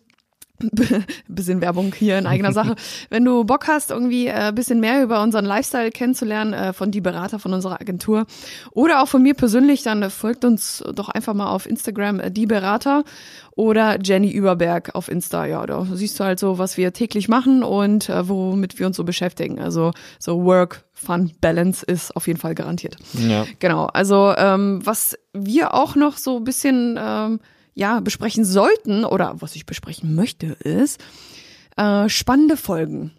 bisschen 1.29 1.61
Werbung 1.61 1.93
hier 1.95 2.19
in 2.19 2.27
eigener 2.27 2.53
Sache. 2.53 2.77
Wenn 3.11 3.25
du 3.25 3.45
Bock 3.45 3.67
hast, 3.67 3.91
irgendwie 3.91 4.29
äh, 4.29 4.53
bisschen 4.55 4.81
mehr 4.81 5.03
über 5.03 5.23
unseren 5.23 5.45
Lifestyle 5.45 5.91
kennenzulernen, 5.91 6.53
äh, 6.53 6.73
von 6.73 6.91
die 6.91 7.01
Berater 7.01 7.39
von 7.39 7.53
unserer 7.53 7.81
Agentur 7.81 8.27
oder 8.73 9.03
auch 9.03 9.09
von 9.09 9.23
mir 9.23 9.35
persönlich, 9.35 9.83
dann 9.83 10.03
äh, 10.03 10.11
folgt 10.11 10.45
uns 10.45 10.85
doch 10.95 11.09
einfach 11.09 11.35
mal 11.35 11.49
auf 11.49 11.67
Instagram 11.67 12.21
äh, 12.21 12.31
die 12.31 12.47
Berater 12.47 13.05
oder 13.57 13.99
Jenny 14.03 14.31
Überberg 14.31 14.95
auf 14.95 15.09
Insta. 15.09 15.47
Ja, 15.47 15.65
da 15.67 15.87
siehst 15.93 16.19
du 16.19 16.25
halt 16.25 16.39
so, 16.39 16.59
was 16.59 16.77
wir 16.77 16.93
täglich 16.93 17.29
machen 17.29 17.63
und 17.63 18.09
äh, 18.09 18.29
womit 18.29 18.79
wir 18.79 18.87
uns 18.87 18.97
so 18.97 19.05
beschäftigen. 19.05 19.61
Also 19.61 19.93
so 20.19 20.45
Work, 20.45 20.85
Fun, 20.93 21.33
Balance 21.41 21.85
ist 21.85 22.15
auf 22.17 22.27
jeden 22.27 22.39
Fall 22.39 22.55
garantiert. 22.55 22.97
Ja. 23.15 23.47
Genau, 23.59 23.87
also 23.87 24.33
ähm, 24.37 24.81
was 24.85 25.19
wir 25.33 25.75
auch 25.75 25.97
noch 25.97 26.17
so 26.17 26.39
ein 26.39 26.45
bisschen 26.45 26.99
ähm, 27.01 27.41
ja 27.75 28.01
besprechen 28.01 28.45
sollten 28.45 29.05
oder 29.05 29.41
was 29.41 29.57
ich 29.57 29.67
besprechen 29.67 30.15
möchte 30.15 30.47
ist 30.47 31.01
äh, 31.77 32.09
spannende 32.09 32.57
Folgen. 32.57 33.13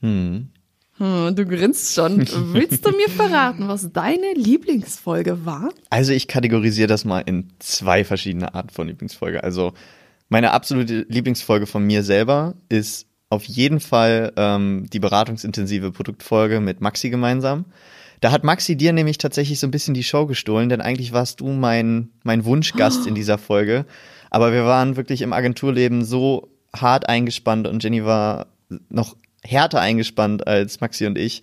Hm. 0.00 0.48
Hm, 0.96 1.34
du 1.34 1.44
grinst 1.44 1.94
schon. 1.94 2.18
Willst 2.52 2.86
du 2.86 2.90
mir 2.90 3.08
verraten, 3.08 3.66
was 3.68 3.92
deine 3.92 4.32
Lieblingsfolge 4.34 5.44
war? 5.44 5.70
Also 5.90 6.12
ich 6.12 6.28
kategorisiere 6.28 6.86
das 6.86 7.04
mal 7.04 7.20
in 7.20 7.52
zwei 7.58 8.04
verschiedene 8.04 8.54
Arten 8.54 8.70
von 8.70 8.86
Lieblingsfolge. 8.86 9.42
Also 9.42 9.74
meine 10.28 10.52
absolute 10.52 11.06
Lieblingsfolge 11.08 11.66
von 11.66 11.84
mir 11.84 12.02
selber 12.02 12.54
ist 12.68 13.06
auf 13.28 13.44
jeden 13.44 13.80
Fall 13.80 14.32
ähm, 14.36 14.86
die 14.92 15.00
beratungsintensive 15.00 15.90
Produktfolge 15.90 16.60
mit 16.60 16.80
Maxi 16.80 17.10
gemeinsam. 17.10 17.64
Da 18.24 18.32
hat 18.32 18.42
Maxi 18.42 18.74
dir 18.74 18.94
nämlich 18.94 19.18
tatsächlich 19.18 19.60
so 19.60 19.66
ein 19.66 19.70
bisschen 19.70 19.92
die 19.92 20.02
Show 20.02 20.24
gestohlen, 20.24 20.70
denn 20.70 20.80
eigentlich 20.80 21.12
warst 21.12 21.40
du 21.40 21.48
mein, 21.48 22.08
mein 22.22 22.46
Wunschgast 22.46 23.06
in 23.06 23.14
dieser 23.14 23.36
Folge. 23.36 23.84
Aber 24.30 24.50
wir 24.50 24.64
waren 24.64 24.96
wirklich 24.96 25.20
im 25.20 25.34
Agenturleben 25.34 26.06
so 26.06 26.48
hart 26.74 27.06
eingespannt 27.06 27.68
und 27.68 27.84
Jenny 27.84 28.02
war 28.06 28.46
noch 28.88 29.14
härter 29.42 29.82
eingespannt 29.82 30.46
als 30.46 30.80
Maxi 30.80 31.04
und 31.04 31.18
ich. 31.18 31.42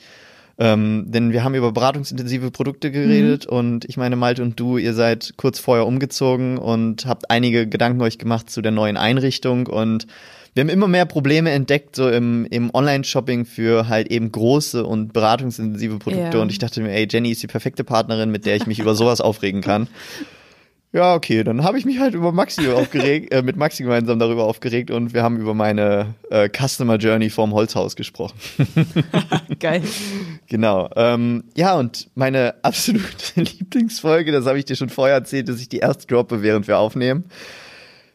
Ähm, 0.57 1.05
denn 1.05 1.31
wir 1.31 1.43
haben 1.43 1.53
über 1.53 1.71
beratungsintensive 1.71 2.49
Produkte 2.49 2.89
geredet 2.89 3.45
und 3.45 3.85
ich 3.85 3.97
meine, 3.97 4.15
Malte 4.15 4.41
und 4.41 4.59
du, 4.59 4.79
ihr 4.79 4.95
seid 4.95 5.33
kurz 5.37 5.59
vorher 5.59 5.85
umgezogen 5.85 6.57
und 6.57 7.05
habt 7.05 7.29
einige 7.29 7.67
Gedanken 7.67 8.01
euch 8.01 8.17
gemacht 8.17 8.49
zu 8.49 8.63
der 8.63 8.71
neuen 8.71 8.97
Einrichtung 8.97 9.67
und 9.67 10.07
wir 10.53 10.61
haben 10.61 10.69
immer 10.69 10.87
mehr 10.87 11.05
Probleme 11.05 11.51
entdeckt, 11.51 11.95
so 11.95 12.09
im, 12.09 12.45
im 12.49 12.73
Online-Shopping 12.73 13.45
für 13.45 13.87
halt 13.87 14.11
eben 14.11 14.31
große 14.31 14.85
und 14.85 15.13
beratungsintensive 15.13 15.97
Produkte. 15.97 16.37
Ja. 16.37 16.41
Und 16.41 16.51
ich 16.51 16.59
dachte 16.59 16.81
mir, 16.81 16.91
ey, 16.91 17.07
Jenny 17.09 17.31
ist 17.31 17.41
die 17.41 17.47
perfekte 17.47 17.83
Partnerin, 17.83 18.31
mit 18.31 18.45
der 18.45 18.57
ich 18.57 18.67
mich 18.67 18.79
über 18.79 18.95
sowas 18.95 19.21
aufregen 19.21 19.61
kann. 19.61 19.87
Ja, 20.93 21.15
okay, 21.15 21.45
dann 21.45 21.63
habe 21.63 21.77
ich 21.79 21.85
mich 21.85 21.99
halt 21.99 22.15
über 22.15 22.33
Maxi 22.33 22.67
aufgeregt, 22.69 23.33
äh, 23.33 23.41
mit 23.41 23.55
Maxi 23.55 23.83
gemeinsam 23.83 24.19
darüber 24.19 24.43
aufgeregt 24.43 24.91
und 24.91 25.13
wir 25.13 25.23
haben 25.23 25.37
über 25.37 25.53
meine 25.53 26.15
äh, 26.29 26.49
Customer 26.49 26.97
Journey 26.97 27.29
vorm 27.29 27.53
Holzhaus 27.53 27.95
gesprochen. 27.95 28.37
Geil. 29.61 29.83
Genau. 30.47 30.89
Ähm, 30.97 31.45
ja, 31.55 31.75
und 31.79 32.09
meine 32.15 32.55
absolute 32.61 33.05
Lieblingsfolge, 33.35 34.33
das 34.33 34.45
habe 34.45 34.59
ich 34.59 34.65
dir 34.65 34.75
schon 34.75 34.89
vorher 34.89 35.15
erzählt, 35.15 35.47
dass 35.47 35.61
ich 35.61 35.69
die 35.69 35.77
erst 35.77 36.11
droppe, 36.11 36.43
während 36.43 36.67
wir 36.67 36.77
aufnehmen. 36.77 37.23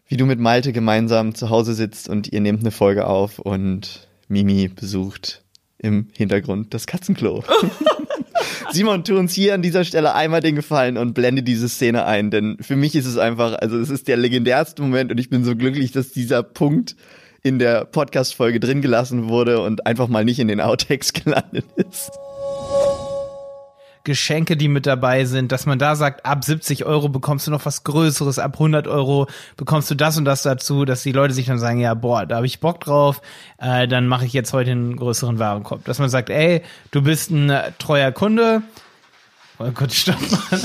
Wie 0.09 0.17
du 0.17 0.25
mit 0.25 0.39
Malte 0.39 0.73
gemeinsam 0.73 1.35
zu 1.35 1.51
Hause 1.51 1.75
sitzt 1.75 2.09
und 2.09 2.33
ihr 2.33 2.41
nehmt 2.41 2.61
eine 2.61 2.71
Folge 2.71 3.07
auf 3.07 3.41
und 3.41 4.07
Mimi 4.29 4.69
besucht 4.69 5.43
im 5.79 6.09
Hintergrund 6.13 6.73
das 6.75 6.87
Katzenklo. 6.87 7.43
Simon, 8.71 9.05
tu 9.05 9.17
uns 9.17 9.33
hier 9.33 9.55
an 9.55 9.63
dieser 9.63 9.85
Stelle 9.85 10.15
einmal 10.15 10.41
den 10.41 10.55
Gefallen 10.55 10.97
und 10.97 11.15
blende 11.15 11.43
diese 11.43 11.69
Szene 11.69 12.05
ein, 12.05 12.31
denn 12.31 12.57
für 12.61 12.77
mich 12.77 12.95
ist 12.95 13.07
es 13.07 13.19
einfach, 13.19 13.55
also 13.55 13.79
es 13.79 13.91
ist 13.91 14.07
der 14.07 14.17
legendärste 14.17 14.83
Moment 14.83 15.11
und 15.11 15.19
ich 15.19 15.31
bin 15.31 15.45
so 15.45 15.57
glücklich, 15.57 15.93
dass 15.93 16.11
dieser 16.11 16.43
Punkt 16.43 16.97
in 17.43 17.59
der 17.59 17.85
Podcast-Folge 17.85 18.61
drin 18.61 18.83
gelassen 18.83 19.29
wurde 19.29 19.61
und 19.61 19.87
einfach 19.87 20.09
mal 20.09 20.25
nicht 20.25 20.39
in 20.39 20.49
den 20.49 20.61
Outtakes 20.61 21.13
gelandet 21.13 21.65
ist. 21.77 22.11
Geschenke, 24.07 24.57
die 24.57 24.69
mit 24.69 24.87
dabei 24.87 25.25
sind, 25.25 25.51
dass 25.53 25.67
man 25.67 25.79
da 25.79 25.97
sagt, 25.97 26.25
ab 26.25 26.45
70 26.45 26.87
Euro 26.87 27.09
bekommst 27.09 27.47
du 27.47 27.51
noch 27.51 27.67
was 27.67 27.83
Größeres, 27.85 28.39
ab 28.39 28.55
100 28.55 28.87
Euro 28.87 29.27
bekommst 29.57 29.91
du 29.91 29.97
das 29.97 30.17
und 30.17 30.25
das 30.25 30.43
dazu, 30.43 30.85
dass 30.85 31.03
die 31.03 31.11
Leute 31.11 31.35
sich 31.35 31.47
dann 31.47 31.59
sagen, 31.59 31.81
ja, 31.81 31.93
boah, 31.93 32.25
da 32.25 32.37
habe 32.37 32.47
ich 32.47 32.61
Bock 32.61 32.81
drauf, 32.81 33.21
äh, 33.59 33.89
dann 33.89 34.07
mache 34.07 34.25
ich 34.25 34.33
jetzt 34.33 34.53
heute 34.53 34.71
einen 34.71 34.97
größeren 34.97 35.41
Warenkorb. 35.41 35.85
Dass 35.85 35.99
man 35.99 36.09
sagt, 36.09 36.31
ey, 36.31 36.63
du 36.93 37.03
bist 37.03 37.31
ein 37.33 37.51
äh, 37.51 37.73
treuer 37.79 38.13
Kunde, 38.13 38.63
Oh 39.59 39.71
Gott, 39.73 39.93
stopp 39.93 40.17
mal. 40.31 40.61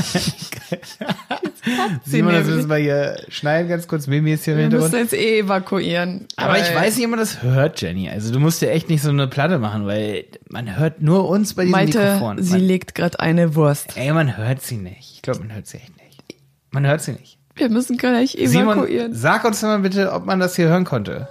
Simon, 2.05 2.33
das 2.33 2.47
müssen 2.47 2.69
wir 2.69 2.75
hier 2.77 3.23
schneiden 3.29 3.69
ganz 3.69 3.87
kurz. 3.87 4.07
Mimi 4.07 4.33
ist 4.33 4.45
hier 4.45 4.57
im 4.57 4.71
Wir 4.71 4.79
müssen 4.79 4.95
jetzt 4.95 5.13
eh 5.13 5.39
evakuieren. 5.39 6.27
Aber 6.35 6.57
ich 6.59 6.73
weiß 6.75 6.95
nicht, 6.97 7.05
ob 7.05 7.11
man 7.11 7.19
das 7.19 7.41
hört, 7.41 7.81
Jenny. 7.81 8.09
Also 8.09 8.33
du 8.33 8.39
musst 8.39 8.61
ja 8.61 8.69
echt 8.69 8.89
nicht 8.89 9.01
so 9.01 9.09
eine 9.09 9.27
Platte 9.27 9.59
machen, 9.59 9.85
weil 9.85 10.25
man 10.49 10.77
hört 10.77 11.01
nur 11.01 11.29
uns 11.29 11.53
bei 11.53 11.63
diesem 11.63 11.71
Malte, 11.71 11.99
Mikrofon. 11.99 12.41
sie 12.43 12.51
Man, 12.53 12.61
legt 12.61 12.95
gerade 12.95 13.19
eine 13.19 13.55
Wurst. 13.55 13.95
ey, 13.95 14.11
man 14.11 14.35
hört 14.37 14.61
sie 14.61 14.77
nicht. 14.77 15.11
Ich 15.15 15.21
glaube, 15.21 15.39
man 15.39 15.53
hört 15.53 15.67
sie 15.67 15.77
echt 15.77 15.95
nicht. 15.97 16.35
Man 16.71 16.85
hört 16.85 17.01
sie 17.01 17.13
nicht. 17.13 17.37
Wir 17.55 17.69
müssen 17.69 17.97
gleich 17.97 18.37
Simon, 18.45 18.77
evakuieren. 18.77 19.13
sag 19.13 19.45
uns 19.45 19.61
doch 19.61 19.67
mal 19.67 19.79
bitte, 19.79 20.11
ob 20.13 20.25
man 20.25 20.39
das 20.39 20.55
hier 20.55 20.67
hören 20.67 20.83
konnte. 20.85 21.27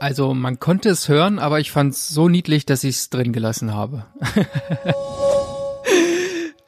Also 0.00 0.34
man 0.34 0.58
konnte 0.58 0.88
es 0.88 1.08
hören, 1.08 1.38
aber 1.38 1.60
ich 1.60 1.70
fand 1.70 1.94
es 1.94 2.08
so 2.08 2.28
niedlich, 2.28 2.66
dass 2.66 2.82
ich 2.82 2.96
es 2.96 3.10
drin 3.10 3.32
gelassen 3.32 3.72
habe. 3.72 4.04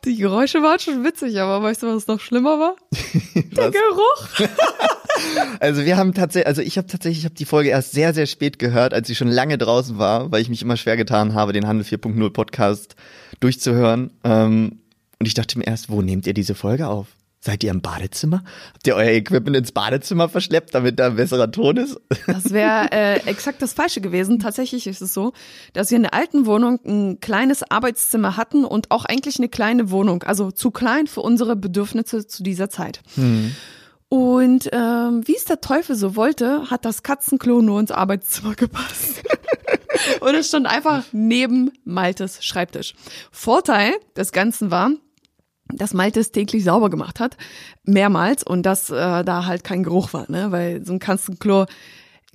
Die 0.04 0.16
Geräusche 0.16 0.62
waren 0.62 0.78
schon 0.78 1.04
witzig, 1.04 1.40
aber 1.40 1.62
weißt 1.62 1.82
du, 1.82 1.94
was 1.94 2.06
noch 2.06 2.20
schlimmer 2.20 2.58
war? 2.58 2.76
Der 3.34 3.70
Geruch. 3.70 4.48
Also 5.60 5.84
wir 5.84 5.96
haben 5.96 6.12
tatsächlich, 6.12 6.48
also 6.48 6.60
ich 6.60 6.76
habe 6.76 6.88
tatsächlich, 6.88 7.20
ich 7.20 7.24
habe 7.24 7.36
die 7.36 7.44
Folge 7.44 7.70
erst 7.70 7.92
sehr, 7.92 8.12
sehr 8.12 8.26
spät 8.26 8.58
gehört, 8.58 8.92
als 8.92 9.06
sie 9.06 9.14
schon 9.14 9.28
lange 9.28 9.56
draußen 9.56 9.96
war, 9.96 10.30
weil 10.32 10.42
ich 10.42 10.48
mich 10.48 10.60
immer 10.60 10.76
schwer 10.76 10.96
getan 10.96 11.34
habe, 11.34 11.52
den 11.52 11.66
Handel 11.66 11.86
4.0 11.86 12.30
Podcast 12.30 12.96
durchzuhören. 13.40 14.10
Ähm, 14.24 14.80
und 15.18 15.26
ich 15.26 15.34
dachte 15.34 15.56
mir 15.56 15.66
erst, 15.66 15.88
wo 15.88 16.02
nehmt 16.02 16.26
ihr 16.26 16.34
diese 16.34 16.54
Folge 16.54 16.88
auf? 16.88 17.06
Seid 17.44 17.62
ihr 17.62 17.72
im 17.72 17.82
Badezimmer? 17.82 18.42
Habt 18.72 18.86
ihr 18.86 18.96
euer 18.96 19.10
Equipment 19.10 19.54
ins 19.54 19.70
Badezimmer 19.70 20.30
verschleppt, 20.30 20.74
damit 20.74 20.98
da 20.98 21.08
ein 21.08 21.16
besserer 21.16 21.50
Ton 21.50 21.76
ist? 21.76 22.00
Das 22.26 22.52
wäre 22.54 22.90
äh, 22.90 23.16
exakt 23.26 23.60
das 23.60 23.74
Falsche 23.74 24.00
gewesen. 24.00 24.38
Tatsächlich 24.38 24.86
ist 24.86 25.02
es 25.02 25.12
so, 25.12 25.34
dass 25.74 25.90
wir 25.90 25.96
in 25.96 26.04
der 26.04 26.14
alten 26.14 26.46
Wohnung 26.46 26.80
ein 26.86 27.20
kleines 27.20 27.62
Arbeitszimmer 27.62 28.38
hatten 28.38 28.64
und 28.64 28.90
auch 28.90 29.04
eigentlich 29.04 29.36
eine 29.36 29.50
kleine 29.50 29.90
Wohnung, 29.90 30.22
also 30.22 30.52
zu 30.52 30.70
klein 30.70 31.06
für 31.06 31.20
unsere 31.20 31.54
Bedürfnisse 31.54 32.26
zu 32.26 32.42
dieser 32.42 32.70
Zeit. 32.70 33.02
Und 34.08 34.70
ähm, 34.72 35.20
wie 35.26 35.36
es 35.36 35.44
der 35.44 35.60
Teufel 35.60 35.96
so 35.96 36.16
wollte, 36.16 36.70
hat 36.70 36.86
das 36.86 37.02
Katzenklo 37.02 37.60
nur 37.60 37.78
ins 37.78 37.90
Arbeitszimmer 37.90 38.54
gepasst. 38.54 39.22
und 40.20 40.34
es 40.34 40.48
stand 40.48 40.66
einfach 40.66 41.04
neben 41.12 41.72
Maltes 41.84 42.42
Schreibtisch. 42.42 42.94
Vorteil 43.30 43.92
des 44.16 44.32
Ganzen 44.32 44.70
war, 44.70 44.92
dass 45.72 45.94
Malte 45.94 46.20
es 46.20 46.32
täglich 46.32 46.64
sauber 46.64 46.90
gemacht 46.90 47.20
hat, 47.20 47.36
mehrmals 47.84 48.42
und 48.42 48.64
dass 48.64 48.90
äh, 48.90 49.24
da 49.24 49.46
halt 49.46 49.64
kein 49.64 49.82
Geruch 49.82 50.12
war, 50.12 50.30
ne? 50.30 50.52
Weil 50.52 50.84
so 50.84 50.92
ein 50.92 50.98
Katzenklo, 50.98 51.66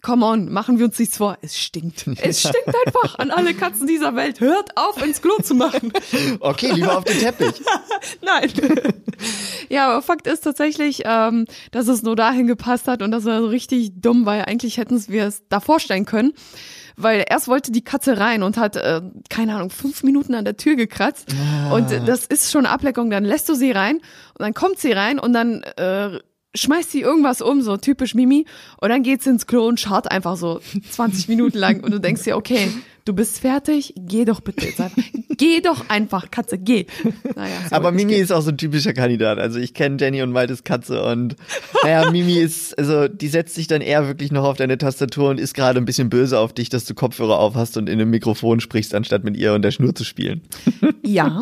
come 0.02 0.26
on, 0.26 0.52
machen 0.52 0.80
wir 0.80 0.86
uns 0.86 0.98
nichts 1.00 1.18
vor, 1.18 1.38
es 1.42 1.58
stinkt. 1.58 2.06
Es 2.22 2.42
stinkt 2.42 2.74
einfach 2.86 3.20
an 3.20 3.32
alle 3.32 3.54
Katzen 3.54 3.88
dieser 3.88 4.16
Welt. 4.16 4.40
Hört 4.40 4.78
auf, 4.78 5.04
ins 5.04 5.22
Klo 5.22 5.38
zu 5.42 5.56
machen. 5.56 5.94
Okay, 6.40 6.72
lieber 6.72 6.98
auf 6.98 7.04
den 7.04 7.20
Teppich. 7.20 7.62
Nein. 8.22 8.52
ja, 9.70 9.90
aber 9.90 10.02
Fakt 10.02 10.28
ist 10.28 10.42
tatsächlich, 10.42 11.04
ähm, 11.06 11.46
dass 11.72 11.88
es 11.88 12.04
nur 12.04 12.16
dahin 12.16 12.48
gepasst 12.48 12.88
hat 12.88 13.02
und 13.02 13.12
das 13.12 13.26
war 13.26 13.42
so 13.42 13.48
richtig 13.48 13.92
dumm, 13.96 14.26
weil 14.26 14.44
eigentlich 14.44 14.78
hätten 14.78 15.04
wir 15.08 15.26
es 15.26 15.44
da 15.50 15.60
vorstellen 15.60 16.06
können. 16.06 16.34
Weil 17.02 17.24
erst 17.30 17.48
wollte 17.48 17.72
die 17.72 17.84
Katze 17.84 18.18
rein 18.18 18.44
und 18.44 18.58
hat, 18.58 18.76
äh, 18.76 19.02
keine 19.30 19.56
Ahnung, 19.56 19.70
fünf 19.70 20.04
Minuten 20.04 20.36
an 20.36 20.44
der 20.44 20.58
Tür 20.58 20.76
gekratzt. 20.76 21.34
Und 21.72 21.92
äh, 21.92 22.02
das 22.06 22.26
ist 22.26 22.52
schon 22.52 22.66
Ableckung. 22.66 23.10
Dann 23.10 23.24
lässt 23.24 23.48
du 23.48 23.56
sie 23.56 23.72
rein 23.72 23.98
und 23.98 24.40
dann 24.40 24.54
kommt 24.54 24.80
sie 24.80 24.92
rein 24.92 25.18
und 25.18 25.32
dann 25.34 25.64
äh, 25.64 26.20
schmeißt 26.56 26.92
sie 26.92 27.02
irgendwas 27.02 27.42
um, 27.42 27.62
so 27.62 27.78
typisch 27.78 28.16
Mimi. 28.16 28.46
Und 28.82 28.90
dann 28.90 29.04
geht 29.04 29.22
sie 29.24 29.30
ins 29.30 29.48
Klo 29.48 29.68
und 29.68 29.80
schaut 29.80 30.10
einfach 30.10 30.38
so 30.38 30.60
20 30.92 31.28
Minuten 31.28 31.58
lang. 31.58 31.82
Und 31.84 31.92
du 31.92 32.00
denkst 32.00 32.24
dir, 32.24 32.38
okay, 32.38 32.70
du 33.06 33.14
bist 33.14 33.40
fertig, 33.40 33.94
geh 33.98 34.26
doch 34.26 34.42
bitte 34.42 34.66
jetzt 34.66 34.82
einfach. 34.82 35.04
Geh 35.38 35.62
doch 35.62 35.90
einfach, 35.90 36.32
Katze, 36.32 36.58
geh. 36.58 36.86
Naja, 37.36 37.56
Aber 37.72 37.92
Mimi 37.94 38.12
gehen. 38.12 38.24
ist 38.24 38.32
auch 38.34 38.42
so 38.42 38.50
ein 38.50 38.58
typischer 38.58 38.92
Kandidat. 38.92 39.40
Also 39.40 39.58
ich 39.58 39.74
kenne 39.74 39.96
Jenny 39.98 40.22
und 40.22 40.32
Maltes 40.34 40.66
Katze 40.66 41.02
und 41.02 41.38
naja, 41.82 42.12
Mimi 42.12 42.34
ist, 42.40 42.78
also 42.78 43.08
die 43.08 43.30
setzt 43.30 43.56
sich 43.56 43.68
dann 43.68 43.80
eher 43.82 44.06
wirklich 44.08 44.34
noch 44.34 44.44
auf 44.44 44.58
deine 44.58 44.78
Tastatur 44.78 45.30
und 45.30 45.40
ist 45.40 45.54
gerade 45.54 45.80
ein 45.80 45.86
bisschen 45.86 46.10
böse 46.10 46.38
auf 46.40 46.52
dich, 46.52 46.68
dass 46.68 46.84
du 46.84 46.94
Kopfhörer 46.94 47.40
auf 47.40 47.56
hast 47.56 47.78
und 47.78 47.88
in 47.88 48.02
einem 48.02 48.10
Mikrofon 48.10 48.60
sprichst, 48.60 48.94
anstatt 48.94 49.24
mit 49.24 49.38
ihr 49.38 49.54
und 49.54 49.62
der 49.62 49.72
Schnur 49.72 49.96
zu 49.96 50.04
spielen. 50.04 50.42
Ja, 51.06 51.42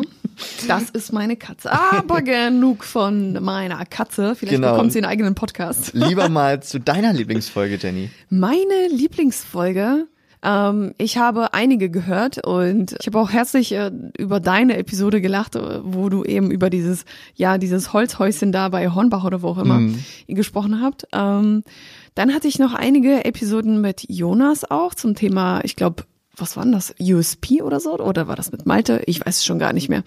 das 0.66 0.90
ist 0.92 1.12
meine 1.12 1.36
Katze. 1.36 1.70
Aber 1.72 2.22
genug 2.22 2.84
von 2.84 3.42
meiner 3.42 3.84
Katze. 3.86 4.34
Vielleicht 4.34 4.56
Genau. 4.56 4.72
bekommt 4.72 4.92
sie 4.92 4.98
einen 4.98 5.06
eigenen 5.10 5.34
Podcast. 5.34 5.92
Lieber 5.94 6.28
mal 6.30 6.62
zu 6.62 6.78
deiner 6.80 7.12
Lieblingsfolge, 7.12 7.76
Jenny. 7.80 8.10
Meine 8.30 8.88
Lieblingsfolge. 8.90 10.06
Ähm, 10.40 10.94
ich 10.98 11.18
habe 11.18 11.52
einige 11.52 11.90
gehört 11.90 12.46
und 12.46 12.94
ich 13.00 13.06
habe 13.08 13.18
auch 13.18 13.30
herzlich 13.30 13.72
äh, 13.72 13.90
über 14.16 14.38
deine 14.38 14.76
Episode 14.76 15.20
gelacht, 15.20 15.56
äh, 15.56 15.80
wo 15.82 16.08
du 16.08 16.22
eben 16.24 16.52
über 16.52 16.70
dieses, 16.70 17.04
ja, 17.34 17.58
dieses 17.58 17.92
Holzhäuschen 17.92 18.52
da 18.52 18.68
bei 18.68 18.88
Hornbach 18.88 19.24
oder 19.24 19.42
wo 19.42 19.48
auch 19.48 19.58
immer 19.58 19.80
ihr 20.28 20.34
gesprochen 20.36 20.80
habt. 20.80 21.08
Ähm, 21.12 21.64
dann 22.14 22.32
hatte 22.34 22.46
ich 22.46 22.60
noch 22.60 22.74
einige 22.74 23.24
Episoden 23.24 23.80
mit 23.80 24.04
Jonas 24.08 24.68
auch 24.70 24.94
zum 24.94 25.16
Thema, 25.16 25.60
ich 25.64 25.74
glaube, 25.74 26.04
was 26.40 26.56
war 26.56 26.62
denn 26.64 26.72
das? 26.72 26.94
USP 27.00 27.62
oder 27.62 27.80
so? 27.80 27.98
Oder 27.98 28.28
war 28.28 28.36
das 28.36 28.52
mit 28.52 28.66
Malte? 28.66 29.02
Ich 29.06 29.24
weiß 29.24 29.38
es 29.38 29.44
schon 29.44 29.58
gar 29.58 29.72
nicht 29.72 29.88
mehr. 29.88 30.02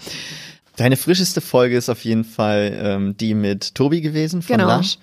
Deine 0.78 0.98
frischeste 0.98 1.42
Folge 1.42 1.78
ist 1.78 1.90
auf 1.90 2.04
jeden 2.06 2.24
Fall 2.24 2.78
ähm, 2.82 3.18
die 3.18 3.34
mit 3.34 3.76
Tobi 3.76 4.02
gewesen 4.02 4.42
von 4.42 4.56
Genau. 4.58 4.68
Lasch. 4.70 4.98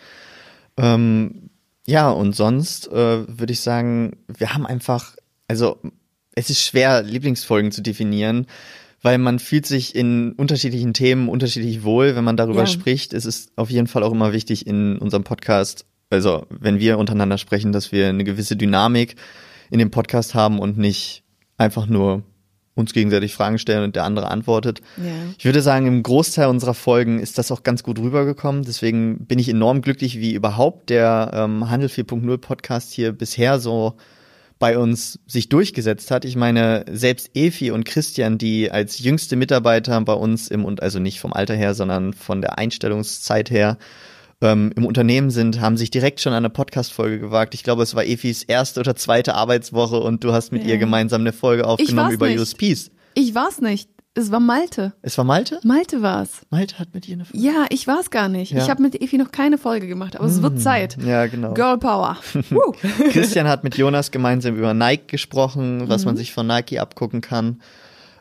Ähm, 0.77 1.51
ja, 1.87 2.11
und 2.11 2.35
sonst 2.35 2.89
äh, 2.89 2.93
würde 3.39 3.53
ich 3.53 3.61
sagen, 3.61 4.17
wir 4.29 4.55
haben 4.55 4.67
einfach, 4.67 5.17
also 5.49 5.79
es 6.35 6.51
ist 6.51 6.63
schwer, 6.65 7.03
Lieblingsfolgen 7.03 7.73
zu 7.73 7.83
definieren, 7.83 8.47
weil 9.03 9.19
man 9.19 9.39
fühlt 9.39 9.67
sich 9.67 9.95
in 9.95 10.33
unterschiedlichen 10.33 10.93
Themen 10.95 11.29
unterschiedlich 11.29 11.83
wohl, 11.85 12.15
wenn 12.17 12.25
man 12.25 12.37
darüber 12.37 12.61
Ja. 12.61 12.67
spricht. 12.67 13.13
Es 13.13 13.25
ist 13.25 13.53
auf 13.57 13.71
jeden 13.71 13.87
Fall 13.87 14.03
auch 14.03 14.13
immer 14.13 14.33
wichtig 14.33 14.67
in 14.67 14.99
unserem 14.99 15.25
Podcast, 15.25 15.85
also 16.11 16.47
wenn 16.51 16.79
wir 16.79 16.99
untereinander 16.99 17.39
sprechen, 17.39 17.73
dass 17.73 17.93
wir 17.93 18.09
eine 18.09 18.25
gewisse 18.25 18.57
Dynamik 18.57 19.17
in 19.71 19.79
dem 19.79 19.91
Podcast 19.91 20.35
haben 20.35 20.59
und 20.59 20.79
nicht 20.79 21.23
einfach 21.57 21.87
nur 21.87 22.23
uns 22.79 22.93
gegenseitig 22.93 23.35
Fragen 23.35 23.59
stellen 23.59 23.83
und 23.83 23.97
der 23.97 24.05
andere 24.05 24.31
antwortet. 24.31 24.81
Ja. 24.97 25.13
Ich 25.37 25.45
würde 25.45 25.61
sagen, 25.61 25.87
im 25.87 26.03
Großteil 26.03 26.49
unserer 26.49 26.75
Folgen 26.75 27.19
ist 27.19 27.37
das 27.37 27.51
auch 27.51 27.65
ganz 27.65 27.83
gut 27.83 27.99
rübergekommen. 27.99 28.63
Deswegen 28.63 29.27
bin 29.27 29.39
ich 29.39 29.49
enorm 29.49 29.83
glücklich, 29.83 30.21
wie 30.21 30.33
überhaupt 30.33 30.89
der 30.89 31.33
ähm, 31.35 31.69
Handel 31.69 31.89
4.0 31.89 32.39
Podcast 32.39 32.93
hier 32.93 33.13
bisher 33.13 33.59
so 33.59 33.97
bei 34.61 34.79
uns 34.79 35.21
sich 35.27 35.49
durchgesetzt 35.49 36.11
hat. 36.11 36.25
Ich 36.25 36.37
meine, 36.37 36.85
selbst 36.91 37.31
Efi 37.35 37.71
und 37.71 37.85
Christian, 37.85 38.39
die 38.39 38.71
als 38.71 38.99
jüngste 38.99 39.37
Mitarbeiter 39.37 40.01
bei 40.01 40.15
uns 40.15 40.49
im, 40.49 40.65
und 40.65 40.83
also 40.83 40.99
nicht 40.99 41.21
vom 41.21 41.33
Alter 41.33 41.55
her, 41.55 41.75
sondern 41.75 42.13
von 42.13 42.41
der 42.41 42.59
Einstellungszeit 42.59 43.51
her, 43.51 43.79
ähm, 44.41 44.73
im 44.77 44.85
Unternehmen 44.87 45.31
sind, 45.31 45.61
haben 45.61 45.77
sich 45.77 45.91
direkt 45.91 46.21
schon 46.21 46.33
an 46.33 46.39
eine 46.39 46.51
Podcast-Folge 46.51 47.19
gewagt. 47.19 47.55
Ich 47.55 47.65
glaube, 47.65 47.83
es 47.83 47.95
war 47.95 48.05
Efis 48.05 48.43
erste 48.45 48.81
oder 48.81 48.95
zweite 48.97 49.35
Arbeitswoche 49.35 49.99
und 50.01 50.23
du 50.25 50.33
hast 50.33 50.53
mit 50.53 50.63
Ja. 50.63 50.71
ihr 50.71 50.79
gemeinsam 50.79 51.23
eine 51.23 51.33
Folge 51.33 51.67
aufgenommen 51.67 52.13
über 52.13 52.29
nicht. 52.29 52.39
USPs. 52.41 52.91
Ich 53.15 53.35
war's 53.35 53.61
nicht. 53.61 53.89
Es 54.15 54.33
war 54.33 54.41
Malte. 54.41 54.95
Es 55.03 55.17
war 55.17 55.25
Malte? 55.25 55.61
Malte 55.63 56.03
war's. 56.03 56.41
Malte 56.51 56.79
hat 56.81 56.93
mit 56.93 57.07
ihr 57.09 57.15
eine 57.15 57.25
Folge. 57.25 57.45
Ja, 57.47 57.67
ich 57.71 57.87
war's 57.87 58.11
gar 58.11 58.29
nicht. 58.29 58.51
Ja. 58.51 58.59
Ich 58.65 58.69
habe 58.71 58.83
mit 58.83 59.01
Evi 59.01 59.17
noch 59.17 59.31
keine 59.31 59.59
Folge 59.59 59.87
gemacht, 59.87 60.17
aber 60.17 60.25
es 60.27 60.43
wird 60.43 60.61
Zeit. 60.61 60.97
Ja, 61.05 61.27
genau. 61.27 61.55
Girl 61.55 61.79
Power. 61.79 62.17
Christian 63.13 63.47
hat 63.47 63.65
mit 63.65 63.77
Jonas 63.77 64.11
gemeinsam 64.11 64.57
über 64.57 64.75
Nike 64.75 65.07
gesprochen, 65.09 65.89
was 65.89 66.03
Mhm. 66.03 66.07
man 66.07 66.17
sich 66.17 66.33
von 66.33 66.47
Nike 66.47 66.79
abgucken 66.81 67.21
kann. 67.21 67.61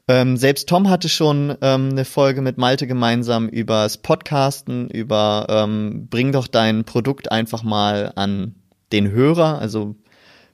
Ähm, 0.09 0.37
selbst 0.37 0.69
Tom 0.69 0.89
hatte 0.89 1.09
schon 1.09 1.57
ähm, 1.61 1.89
eine 1.91 2.05
Folge 2.05 2.41
mit 2.41 2.57
Malte 2.57 2.87
gemeinsam 2.87 3.49
übers 3.49 3.97
Podcasten, 3.97 4.89
über 4.89 5.47
ähm, 5.49 6.07
bring 6.09 6.31
doch 6.31 6.47
dein 6.47 6.85
Produkt 6.85 7.31
einfach 7.31 7.63
mal 7.63 8.13
an 8.15 8.55
den 8.93 9.11
Hörer, 9.11 9.59
also 9.59 9.95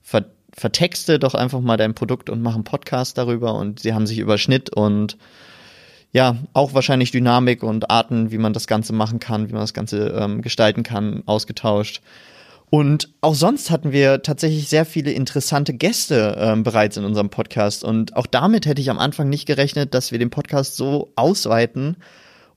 ver 0.01 0.25
vertexte 0.55 1.17
doch 1.17 1.33
einfach 1.33 1.61
mal 1.61 1.77
dein 1.77 1.95
Produkt 1.95 2.29
und 2.29 2.43
mach 2.43 2.53
einen 2.53 2.63
Podcast 2.63 3.17
darüber 3.17 3.55
und 3.55 3.79
sie 3.79 3.95
haben 3.95 4.05
sich 4.05 4.19
über 4.19 4.37
Schnitt 4.37 4.69
und 4.69 5.17
ja, 6.11 6.37
auch 6.53 6.75
wahrscheinlich 6.75 7.09
Dynamik 7.09 7.63
und 7.63 7.89
Arten, 7.89 8.31
wie 8.31 8.37
man 8.37 8.53
das 8.53 8.67
Ganze 8.67 8.93
machen 8.93 9.19
kann, 9.19 9.49
wie 9.49 9.53
man 9.53 9.61
das 9.61 9.73
Ganze 9.73 10.09
ähm, 10.09 10.43
gestalten 10.43 10.83
kann, 10.83 11.23
ausgetauscht. 11.25 12.03
Und 12.73 13.09
auch 13.21 13.35
sonst 13.35 13.69
hatten 13.69 13.91
wir 13.91 14.23
tatsächlich 14.23 14.67
sehr 14.67 14.83
viele 14.85 15.11
interessante 15.11 15.75
Gäste 15.75 16.35
ähm, 16.39 16.63
bereits 16.63 16.97
in 16.97 17.05
unserem 17.05 17.29
Podcast. 17.29 17.83
Und 17.83 18.15
auch 18.15 18.25
damit 18.25 18.65
hätte 18.65 18.81
ich 18.81 18.89
am 18.89 18.97
Anfang 18.97 19.29
nicht 19.29 19.45
gerechnet, 19.45 19.93
dass 19.93 20.11
wir 20.11 20.17
den 20.17 20.31
Podcast 20.31 20.75
so 20.75 21.13
ausweiten 21.15 21.97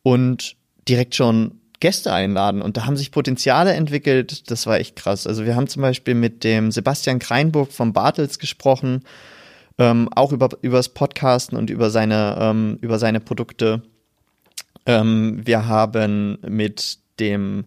und 0.02 0.56
direkt 0.88 1.16
schon 1.16 1.60
Gäste 1.80 2.14
einladen. 2.14 2.62
Und 2.62 2.78
da 2.78 2.86
haben 2.86 2.96
sich 2.96 3.10
Potenziale 3.10 3.74
entwickelt. 3.74 4.50
Das 4.50 4.66
war 4.66 4.78
echt 4.78 4.96
krass. 4.96 5.26
Also 5.26 5.44
wir 5.44 5.54
haben 5.54 5.68
zum 5.68 5.82
Beispiel 5.82 6.14
mit 6.14 6.44
dem 6.44 6.70
Sebastian 6.70 7.18
Kreinburg 7.18 7.70
vom 7.70 7.92
Bartels 7.92 8.38
gesprochen, 8.38 9.02
ähm, 9.76 10.08
auch 10.14 10.32
über 10.32 10.48
übers 10.62 10.88
Podcasten 10.88 11.58
und 11.58 11.68
über 11.68 11.90
seine 11.90 12.38
ähm, 12.40 12.78
über 12.80 12.98
seine 12.98 13.20
Produkte. 13.20 13.82
Ähm, 14.86 15.42
wir 15.44 15.68
haben 15.68 16.38
mit 16.40 17.00
dem 17.20 17.66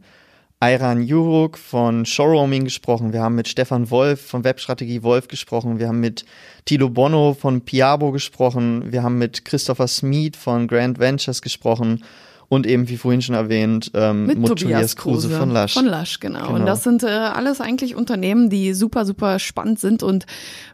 Ayran 0.62 1.04
Juruk 1.04 1.58
von 1.58 2.06
Showroaming 2.06 2.66
gesprochen. 2.66 3.14
Wir 3.14 3.22
haben 3.22 3.36
mit 3.36 3.48
Stefan 3.48 3.90
Wolf 3.92 4.20
von 4.20 4.44
Webstrategie 4.44 5.04
Wolf 5.04 5.30
gesprochen. 5.30 5.80
Wir 5.80 5.88
haben 5.88 6.02
mit 6.02 6.26
Tilo 6.66 6.90
Bono 6.90 7.34
von 7.34 7.62
Piabo 7.62 8.12
gesprochen. 8.12 8.92
Wir 8.92 9.02
haben 9.02 9.18
mit 9.18 9.46
Christopher 9.46 9.88
Smeed 9.88 10.36
von 10.36 10.68
Grand 10.68 11.00
Ventures 11.00 11.42
gesprochen. 11.42 12.04
Und 12.50 12.66
eben, 12.66 12.90
wie 12.90 12.98
vorhin 12.98 13.22
schon 13.22 13.36
erwähnt, 13.36 13.92
ähm, 13.94 14.26
Mit, 14.26 14.40
mit 14.40 14.48
Tobias 14.48 14.96
Kruse 14.96 15.30
von 15.30 15.52
Lush. 15.52 15.74
Von 15.74 15.86
Lush, 15.86 16.20
genau. 16.20 16.48
Genau. 16.48 16.56
Und 16.56 16.66
das 16.66 16.84
sind 16.84 17.04
äh, 17.04 17.08
alles 17.08 17.62
eigentlich 17.62 17.96
Unternehmen, 17.96 18.50
die 18.50 18.74
super, 18.74 19.06
super 19.06 19.38
spannend 19.38 19.80
sind 19.80 20.02
und 20.02 20.26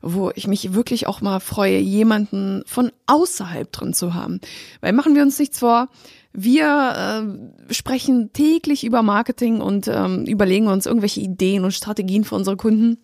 wo 0.02 0.32
ich 0.36 0.48
mich 0.48 0.74
wirklich 0.74 1.06
auch 1.06 1.20
mal 1.20 1.42
freue, 1.42 1.78
jemanden 1.78 2.64
von 2.66 2.92
außerhalb 3.08 3.70
drin 3.72 3.94
zu 3.94 4.14
haben. 4.14 4.40
Weil 4.80 4.94
machen 4.94 5.16
wir 5.16 5.22
uns 5.22 5.38
nichts 5.38 5.60
vor, 5.60 5.90
wir 6.32 7.28
äh, 7.70 7.74
sprechen 7.74 8.32
täglich 8.32 8.86
über 8.86 9.04
Marketing 9.04 9.60
und 9.60 9.90
ähm, 9.90 10.26
überlegen 10.26 10.68
uns 10.68 10.86
irgendwelche 10.86 11.22
Ideen 11.22 11.66
und 11.66 11.74
Strategien 11.74 12.24
für 12.24 12.36
unsere 12.36 12.56
Kunden. 12.56 12.98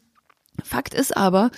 Fakt 0.64 0.94
ist 0.94 1.16
aber, 1.16 1.52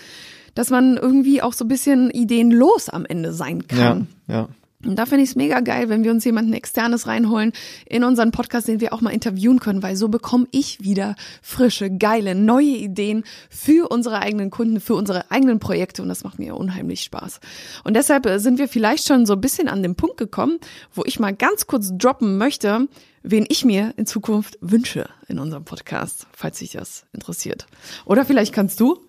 dass 0.56 0.72
man 0.72 0.98
irgendwie 0.98 1.42
auch 1.42 1.54
so 1.54 1.66
ein 1.66 1.68
bisschen 1.68 2.10
ideenlos 2.10 2.90
am 2.90 3.06
Ende 3.06 3.34
sein 3.34 3.68
kann. 3.68 4.08
Ja, 4.28 4.36
ja. 4.36 4.50
Und 4.86 4.98
da 4.98 5.06
finde 5.06 5.24
ich 5.24 5.32
es 5.32 5.36
mega 5.36 5.60
geil, 5.62 5.90
wenn 5.90 6.04
wir 6.04 6.12
uns 6.12 6.26
jemanden 6.26 6.54
externes 6.54 7.08
reinholen 7.08 7.54
in 7.86 8.04
unseren 8.04 8.32
Podcast, 8.32 8.68
den 8.68 8.82
wir 8.82 8.94
auch 8.94 9.02
mal 9.02 9.12
interviewen 9.12 9.60
können, 9.60 9.84
weil 9.84 9.96
so 9.96 10.10
bekomme 10.10 10.48
ich 10.52 10.84
wieder 10.84 11.16
frische, 11.42 11.90
geile, 11.90 12.36
neue 12.36 12.66
Ideen 12.66 13.24
für 13.50 13.90
unsere 13.90 14.20
eigenen 14.20 14.50
Kunden, 14.50 14.80
für 14.80 14.96
unsere 14.96 15.32
eigenen 15.32 15.60
Projekte 15.60 16.02
und 16.02 16.10
das 16.10 16.24
macht 16.24 16.40
mir 16.40 16.56
unheimlich 16.56 17.04
Spaß. 17.04 17.40
Und 17.84 17.96
deshalb 17.96 18.26
äh, 18.26 18.40
sind 18.40 18.60
wir 18.60 18.68
vielleicht 18.68 19.08
schon 19.08 19.26
so 19.26 19.34
ein 19.34 19.42
bisschen 19.42 19.68
an 19.68 19.84
den 19.84 19.96
Punkt 19.96 20.18
gekommen, 20.18 20.60
wo 20.94 21.04
ich 21.06 21.20
mal 21.20 21.34
ganz 21.34 21.68
kurz 21.68 21.92
droppen 21.98 22.38
möchte, 22.38 22.88
wen 23.24 23.46
ich 23.48 23.66
mir 23.66 23.94
in 23.98 24.06
Zukunft 24.06 24.58
wünsche 24.62 25.10
in 25.28 25.40
unserem 25.40 25.64
Podcast, 25.64 26.28
falls 26.34 26.60
sich 26.60 26.72
das 26.72 27.06
interessiert. 27.14 27.68
Oder 28.06 28.26
vielleicht 28.26 28.54
kannst 28.54 28.80
du 28.80 29.00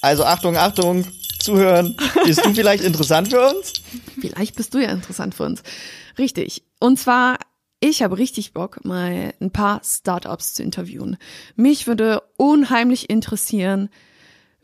Also 0.00 0.24
Achtung, 0.24 0.56
Achtung, 0.56 1.04
zuhören. 1.42 1.96
Bist 2.24 2.44
du 2.44 2.54
vielleicht 2.54 2.84
interessant 2.84 3.28
für 3.28 3.40
uns? 3.40 3.72
Vielleicht 4.20 4.56
bist 4.56 4.74
du 4.74 4.78
ja 4.78 4.90
interessant 4.90 5.34
für 5.34 5.44
uns. 5.44 5.62
Richtig. 6.18 6.62
Und 6.80 6.98
zwar, 6.98 7.38
ich 7.80 8.02
habe 8.02 8.18
richtig 8.18 8.52
Bock, 8.52 8.84
mal 8.84 9.34
ein 9.40 9.50
paar 9.50 9.80
Startups 9.84 10.54
zu 10.54 10.62
interviewen. 10.62 11.16
Mich 11.56 11.86
würde 11.86 12.22
unheimlich 12.36 13.10
interessieren, 13.10 13.88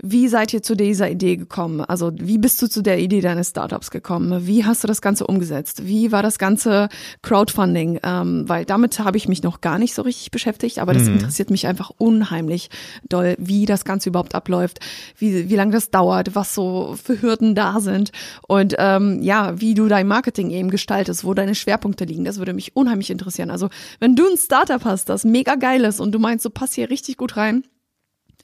wie 0.03 0.29
seid 0.29 0.53
ihr 0.55 0.63
zu 0.63 0.77
dieser 0.77 1.11
Idee 1.11 1.37
gekommen? 1.37 1.81
Also 1.81 2.13
wie 2.15 2.39
bist 2.39 2.63
du 2.63 2.69
zu 2.69 2.83
der 2.83 3.01
Idee 3.01 3.21
deines 3.21 3.51
Startups 3.51 3.91
gekommen? 3.91 4.47
Wie 4.47 4.65
hast 4.65 4.85
du 4.85 4.89
das 4.89 5.03
Ganze 5.03 5.27
umgesetzt? 5.27 5.87
Wie 5.87 6.13
war 6.13 6.23
das 6.23 6.39
ganze 6.39 6.89
Crowdfunding? 7.23 8.01
Ähm, 8.05 8.49
weil 8.49 8.65
damit 8.65 8.99
habe 9.01 9.17
ich 9.17 9.29
mich 9.29 9.43
noch 9.43 9.61
gar 9.61 9.79
nicht 9.79 9.95
so 9.95 10.03
richtig 10.03 10.31
beschäftigt, 10.31 10.79
aber 10.79 10.95
das 10.95 11.09
interessiert 11.09 11.51
mich 11.51 11.67
einfach 11.67 11.91
unheimlich 11.99 12.71
doll, 13.09 13.35
wie 13.39 13.67
das 13.67 13.85
Ganze 13.85 14.11
überhaupt 14.11 14.35
abläuft, 14.35 14.79
wie, 15.17 15.51
wie 15.51 15.57
lange 15.57 15.73
das 15.73 15.91
dauert, 15.91 16.35
was 16.35 16.55
so 16.55 16.97
für 17.03 17.21
Hürden 17.21 17.55
da 17.55 17.81
sind 17.81 18.13
und 18.47 18.75
ähm, 18.79 19.21
ja, 19.23 19.61
wie 19.61 19.75
du 19.75 19.89
dein 19.89 20.07
Marketing 20.07 20.51
eben 20.51 20.71
gestaltest, 20.71 21.25
wo 21.25 21.35
deine 21.35 21.55
Schwerpunkte 21.55 22.05
liegen. 22.05 22.25
Das 22.25 22.39
würde 22.39 22.53
mich 22.53 22.77
unheimlich 22.77 23.11
interessieren. 23.11 23.51
Also 23.51 23.69
wenn 23.99 24.15
du 24.15 24.29
ein 24.29 24.37
Startup 24.37 24.85
hast, 24.85 25.09
das 25.09 25.25
mega 25.25 25.57
geil 25.57 25.85
ist 25.85 26.01
und 26.01 26.13
du 26.13 26.19
meinst, 26.19 26.45
du 26.45 26.51
passt 26.51 26.75
hier 26.75 26.89
richtig 26.89 27.17
gut 27.17 27.37
rein, 27.37 27.65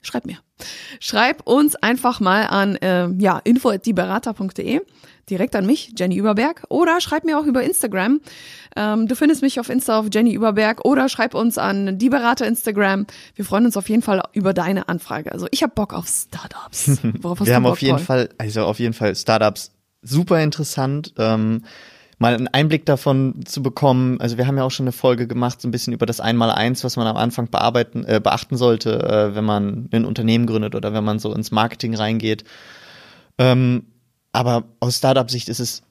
schreib 0.05 0.25
mir. 0.25 0.37
Schreib 0.99 1.45
uns 1.45 1.75
einfach 1.75 2.19
mal 2.19 2.43
an 2.43 2.75
äh, 2.77 3.09
ja, 3.17 3.39
info.dieberater.de, 3.43 4.81
direkt 5.29 5.55
an 5.55 5.65
mich, 5.65 5.93
Jenny 5.97 6.15
Überberg, 6.15 6.63
oder 6.69 7.01
schreib 7.01 7.25
mir 7.25 7.37
auch 7.39 7.45
über 7.45 7.63
Instagram. 7.63 8.21
Ähm, 8.75 9.07
du 9.07 9.15
findest 9.15 9.41
mich 9.41 9.59
auf 9.59 9.69
Insta 9.69 9.99
auf 9.99 10.07
Jenny 10.13 10.33
Überberg 10.33 10.85
oder 10.85 11.09
schreib 11.09 11.33
uns 11.33 11.57
an 11.57 11.97
die 11.97 12.09
Berater 12.09 12.45
Instagram. 12.47 13.07
Wir 13.35 13.45
freuen 13.45 13.65
uns 13.65 13.77
auf 13.77 13.89
jeden 13.89 14.01
Fall 14.01 14.21
über 14.33 14.53
deine 14.53 14.87
Anfrage. 14.89 15.31
Also 15.31 15.47
ich 15.51 15.63
habe 15.63 15.73
Bock 15.73 15.93
auf 15.93 16.07
Startups. 16.07 16.99
Worauf 17.21 17.39
hast 17.39 17.47
Wir 17.47 17.53
du 17.53 17.55
haben 17.55 17.63
Bock, 17.63 17.71
auf 17.73 17.81
jeden 17.81 17.97
Paul? 17.97 18.05
Fall, 18.05 18.29
also 18.37 18.63
auf 18.63 18.79
jeden 18.79 18.93
Fall 18.93 19.15
Startups 19.15 19.71
super 20.01 20.41
interessant. 20.41 21.13
Ähm, 21.17 21.63
mal 22.17 22.33
einen 22.33 22.47
Einblick 22.47 22.85
davon 22.85 23.45
zu 23.45 23.61
bekommen. 23.61 24.19
Also 24.21 24.37
wir 24.37 24.47
haben 24.47 24.57
ja 24.57 24.63
auch 24.63 24.71
schon 24.71 24.85
eine 24.85 24.91
Folge 24.91 25.27
gemacht, 25.27 25.61
so 25.61 25.67
ein 25.67 25.71
bisschen 25.71 25.93
über 25.93 26.05
das 26.05 26.19
Einmaleins, 26.19 26.83
was 26.83 26.97
man 26.97 27.07
am 27.07 27.17
Anfang 27.17 27.49
bearbeiten, 27.49 28.05
äh, 28.05 28.21
beachten 28.23 28.57
sollte, 28.57 28.99
äh, 29.03 29.35
wenn 29.35 29.45
man 29.45 29.89
ein 29.91 30.05
Unternehmen 30.05 30.45
gründet 30.45 30.75
oder 30.75 30.93
wenn 30.93 31.03
man 31.03 31.19
so 31.19 31.33
ins 31.33 31.51
Marketing 31.51 31.95
reingeht. 31.95 32.43
Ähm, 33.37 33.87
aber 34.31 34.63
aus 34.79 34.97
Startup-Sicht 34.97 35.49
ist 35.49 35.59
es 35.59 35.83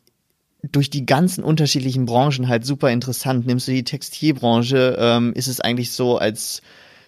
durch 0.63 0.91
die 0.91 1.05
ganzen 1.05 1.45
unterschiedlichen 1.45 2.07
Branchen 2.07 2.49
halt 2.49 2.65
super 2.65 2.91
interessant. 2.91 3.47
Nimmst 3.47 3.69
du 3.69 3.73
die 3.73 3.85
Textilbranche, 3.85 4.97
ähm, 4.99 5.33
ist 5.35 5.49
es 5.49 5.61
eigentlich 5.61 5.93
so, 5.93 6.19
als 6.19 6.63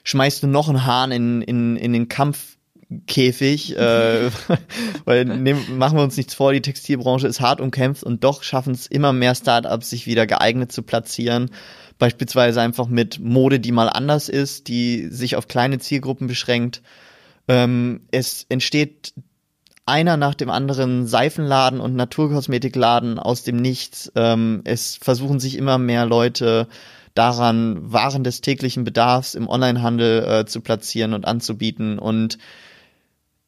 schmeißt 0.04 0.42
du 0.42 0.46
noch 0.46 0.68
einen 0.68 0.84
Hahn 0.84 1.10
in, 1.10 1.42
in, 1.42 1.76
in 1.76 1.92
den 1.92 2.08
Kampfkäfig, 2.88 3.76
äh, 3.76 4.30
weil 5.04 5.24
nehm, 5.24 5.78
machen 5.78 5.98
wir 5.98 6.04
uns 6.04 6.16
nichts 6.16 6.34
vor, 6.34 6.52
die 6.52 6.62
Textilbranche 6.62 7.26
ist 7.26 7.40
hart 7.40 7.60
umkämpft 7.60 8.04
und 8.04 8.24
doch 8.24 8.42
schaffen 8.42 8.72
es 8.72 8.86
immer 8.86 9.12
mehr 9.12 9.34
Startups, 9.34 9.90
sich 9.90 10.06
wieder 10.06 10.26
geeignet 10.26 10.72
zu 10.72 10.82
platzieren. 10.82 11.50
Beispielsweise 11.98 12.60
einfach 12.60 12.88
mit 12.88 13.18
Mode, 13.18 13.58
die 13.58 13.72
mal 13.72 13.88
anders 13.88 14.28
ist, 14.28 14.68
die 14.68 15.08
sich 15.08 15.36
auf 15.36 15.48
kleine 15.48 15.78
Zielgruppen 15.78 16.26
beschränkt. 16.26 16.82
Ähm, 17.48 18.02
es 18.10 18.44
entsteht 18.48 19.14
einer 19.86 20.16
nach 20.16 20.34
dem 20.34 20.50
anderen 20.50 21.06
Seifenladen 21.06 21.80
und 21.80 21.94
Naturkosmetikladen 21.94 23.18
aus 23.18 23.44
dem 23.44 23.56
Nichts. 23.56 24.12
Ähm, 24.14 24.62
es 24.64 24.96
versuchen 24.96 25.40
sich 25.40 25.56
immer 25.56 25.78
mehr 25.78 26.04
Leute 26.06 26.68
daran, 27.14 27.92
Waren 27.92 28.24
des 28.24 28.42
täglichen 28.42 28.84
Bedarfs 28.84 29.34
im 29.34 29.48
Onlinehandel 29.48 30.24
äh, 30.24 30.44
zu 30.44 30.60
platzieren 30.60 31.14
und 31.14 31.24
anzubieten. 31.24 31.98
Und 31.98 32.36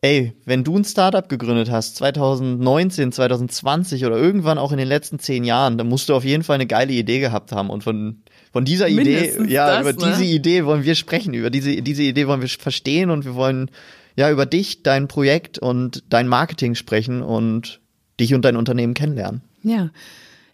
ey, 0.01 0.33
wenn 0.45 0.65
du 0.65 0.77
ein 0.77 0.85
Startup 0.85 1.29
gegründet 1.29 1.71
hast, 1.71 1.97
2019, 1.97 3.13
2020 3.13 4.05
oder 4.07 4.17
irgendwann 4.17 4.59
auch 4.59 4.71
in 4.73 4.79
den 4.79 4.89
letzten 4.89 5.19
zehn 5.19 5.45
Jahren, 5.45 5.77
dann 5.79 5.89
musst 5.89 6.09
du 6.09 6.15
auf 6.15 6.25
jeden 6.25 6.45
Fall 6.45 6.55
eine 6.55 6.67
geile 6.67 6.93
Idee 6.93 7.19
gehabt 7.21 7.53
haben. 7.53 7.71
Und 7.71 7.83
von, 7.83 8.23
von 8.53 8.65
dieser 8.65 8.89
Idee, 8.89 9.05
Mindestens 9.05 9.51
ja, 9.51 9.67
das, 9.67 9.81
über 9.81 10.07
ne? 10.07 10.13
diese 10.13 10.25
Idee 10.25 10.65
wollen 10.65 10.85
wir 10.85 10.95
sprechen. 10.95 11.35
Über 11.35 11.51
diese, 11.51 11.83
diese 11.83 12.03
Idee 12.03 12.29
wollen 12.29 12.41
wir 12.41 12.49
verstehen 12.49 13.11
und 13.11 13.25
wir 13.25 13.35
wollen 13.35 13.71
ja 14.17 14.31
über 14.31 14.47
dich, 14.47 14.83
dein 14.83 15.09
Projekt 15.09 15.59
und 15.59 16.05
dein 16.09 16.29
Marketing 16.29 16.75
sprechen 16.75 17.23
und 17.23 17.81
dich 18.21 18.35
und 18.35 18.45
dein 18.45 18.57
Unternehmen 18.57 18.95
kennenlernen. 18.95 19.43
Ja. 19.63 19.91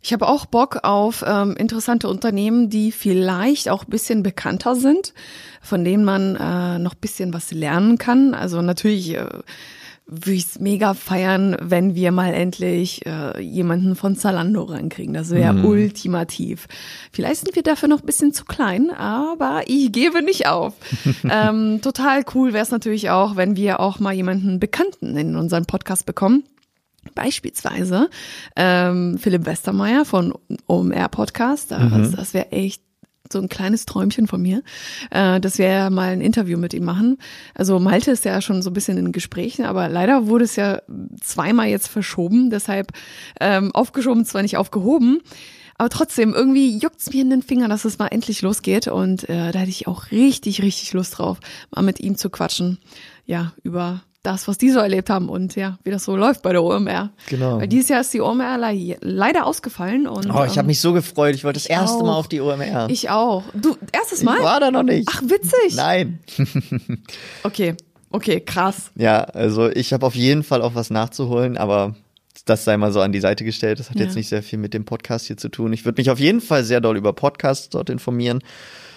Ich 0.05 0.13
habe 0.13 0.29
auch 0.29 0.45
Bock 0.45 0.81
auf 0.83 1.25
ähm, 1.27 1.57
interessante 1.57 2.11
Unternehmen, 2.11 2.69
die 2.69 2.93
vielleicht 2.93 3.71
auch 3.71 3.85
ein 3.85 3.91
bisschen 3.91 4.23
bekannter 4.23 4.77
sind, 4.77 5.15
von 5.63 5.83
denen 5.83 6.05
man 6.05 6.37
äh, 6.37 6.79
noch 6.79 6.93
ein 6.93 7.01
bisschen 7.01 7.33
was 7.33 7.53
lernen 7.53 7.97
kann. 7.97 8.35
Also 8.35 8.61
natürlich 8.61 9.15
äh, 9.15 9.27
würde 10.07 10.33
ich 10.33 10.45
es 10.45 10.61
mega 10.61 10.93
feiern, 10.93 11.57
wenn 11.59 11.95
wir 11.95 12.13
mal 12.13 12.35
endlich 12.35 13.07
äh, 13.07 13.41
jemanden 13.41 13.97
von 13.97 14.15
Zalando 14.15 14.65
rankriegen. 14.65 15.15
Das 15.15 15.31
wäre 15.31 15.55
ultimativ. 15.67 16.69
Vielleicht 17.11 17.41
sind 17.41 17.57
wir 17.57 17.63
dafür 17.63 17.89
noch 17.89 18.01
ein 18.01 18.07
bisschen 18.07 18.35
zu 18.35 18.45
klein, 18.45 18.91
aber 18.91 19.63
ich 19.69 19.91
gebe 19.91 20.23
nicht 20.23 20.47
auf. 20.47 20.75
ähm, 21.31 21.81
total 21.81 22.27
cool 22.35 22.53
wäre 22.53 22.63
es 22.63 22.71
natürlich 22.71 23.09
auch, 23.09 23.37
wenn 23.37 23.57
wir 23.57 23.81
auch 23.81 24.01
mal 24.01 24.13
jemanden 24.13 24.61
Bekannten 24.61 25.17
in 25.17 25.35
unseren 25.35 25.65
Podcast 25.65 26.05
bekommen. 26.05 26.45
Beispielsweise 27.15 28.09
ähm, 28.57 29.19
Philipp 29.19 29.47
Westermeier 29.47 30.05
von 30.05 30.35
OMR 30.67 31.09
Podcast. 31.09 31.71
Das, 31.71 32.13
das 32.13 32.35
wäre 32.35 32.53
echt 32.53 32.83
so 33.33 33.41
ein 33.41 33.49
kleines 33.49 33.87
Träumchen 33.87 34.27
von 34.27 34.43
mir, 34.43 34.63
äh, 35.11 35.41
dass 35.41 35.59
wir 35.59 35.91
mal 35.91 36.11
ein 36.11 36.21
Interview 36.21 36.59
mit 36.59 36.75
ihm 36.75 36.85
machen. 36.85 37.19
Also 37.55 37.79
Malte 37.79 38.11
ist 38.11 38.25
ja 38.25 38.41
schon 38.41 38.63
so 38.63 38.71
ein 38.71 38.75
bisschen 38.75 38.99
in 38.99 39.13
Gesprächen, 39.13 39.65
aber 39.65 39.89
leider 39.89 40.27
wurde 40.27 40.45
es 40.45 40.57
ja 40.57 40.83
zweimal 41.23 41.69
jetzt 41.69 41.89
verschoben, 41.89 42.51
deshalb 42.51 42.93
ähm, 43.41 43.75
aufgeschoben, 43.75 44.25
zwar 44.25 44.43
nicht 44.43 44.57
aufgehoben. 44.57 45.21
Aber 45.77 45.89
trotzdem, 45.89 46.35
irgendwie 46.35 46.77
juckt's 46.79 47.13
mir 47.13 47.23
in 47.23 47.31
den 47.31 47.43
Fingern, 47.43 47.71
dass 47.71 47.85
es 47.85 47.99
mal 47.99 48.07
endlich 48.07 48.43
losgeht. 48.43 48.87
Und 48.87 49.29
äh, 49.29 49.51
da 49.51 49.59
hätte 49.59 49.71
ich 49.71 49.89
auch 49.89 50.13
richtig, 50.13 50.63
richtig 50.63 50.93
Lust 50.93 51.19
drauf, 51.19 51.41
mal 51.75 51.83
mit 51.83 51.99
ihm 51.99 52.17
zu 52.17 52.31
quatschen. 52.31 52.79
Ja, 53.27 53.53
über 53.65 54.03
das, 54.25 54.49
was 54.49 54.59
die 54.59 54.71
so 54.71 54.81
erlebt 54.81 55.11
haben 55.11 55.29
und 55.29 55.55
ja, 55.55 55.79
wie 55.85 55.91
das 55.93 56.05
so 56.05 56.17
läuft 56.17 56.43
bei 56.43 56.51
der 56.53 56.65
OMR. 56.65 57.11
Genau. 57.29 57.61
Weil 57.61 57.69
dieses 57.69 57.89
Jahr 57.91 58.01
ist 58.01 58.13
die 58.13 58.21
OMR 58.21 58.59
le 58.59 58.97
leider 59.01 59.47
ausgefallen. 59.47 60.09
Und, 60.09 60.27
Oh, 60.31 60.45
ich 60.45 60.53
habe 60.53 60.61
ähm, 60.61 60.67
mich 60.67 60.81
so 60.81 60.93
gefreut. 60.93 61.35
Ich 61.35 61.45
wollte 61.45 61.61
das 61.61 61.67
erste 61.67 61.99
auch. 61.99 62.03
Mal 62.07 62.15
auf 62.17 62.27
die 62.27 62.41
OMR. 62.41 62.89
Ich 62.91 63.11
auch. 63.11 63.45
Du, 63.55 63.77
erstes 63.93 64.23
Mal? 64.23 64.39
Ich 64.39 64.43
war 64.43 64.59
da 64.61 64.71
noch 64.71 64.83
nicht. 64.83 65.09
Ach, 65.13 65.23
witzig. 65.23 65.77
Nein. 65.77 66.19
Okay, 67.43 67.75
okay, 68.11 68.41
krass. 68.41 68.91
Ja, 68.97 69.21
also 69.25 69.69
ich 69.71 69.93
habe 69.93 70.07
auf 70.07 70.15
jeden 70.15 70.43
Fall 70.43 70.63
auch 70.63 70.75
was 70.75 70.91
nachzuholen, 70.91 71.57
aber 71.57 71.95
das 72.47 72.65
sei 72.65 72.77
mal 72.77 72.93
so 72.93 73.01
an 73.01 73.13
die 73.13 73.21
Seite 73.21 73.45
gestellt. 73.45 73.79
Das 73.79 73.91
hat 73.91 73.97
Ja. 73.99 74.05
jetzt 74.05 74.17
nicht 74.17 74.29
sehr 74.29 74.43
viel 74.43 74.59
mit 74.59 74.75
dem 74.75 74.85
Podcast 74.85 75.27
hier 75.27 75.37
zu 75.37 75.49
tun. 75.49 75.73
Ich 75.73 75.85
würde 75.85 76.01
mich 76.01 76.11
auf 76.11 76.19
jeden 76.19 76.41
Fall 76.41 76.65
sehr 76.65 76.81
doll 76.81 76.97
über 76.97 77.13
Podcasts 77.13 77.69
dort 77.69 77.91
informieren. 77.91 78.41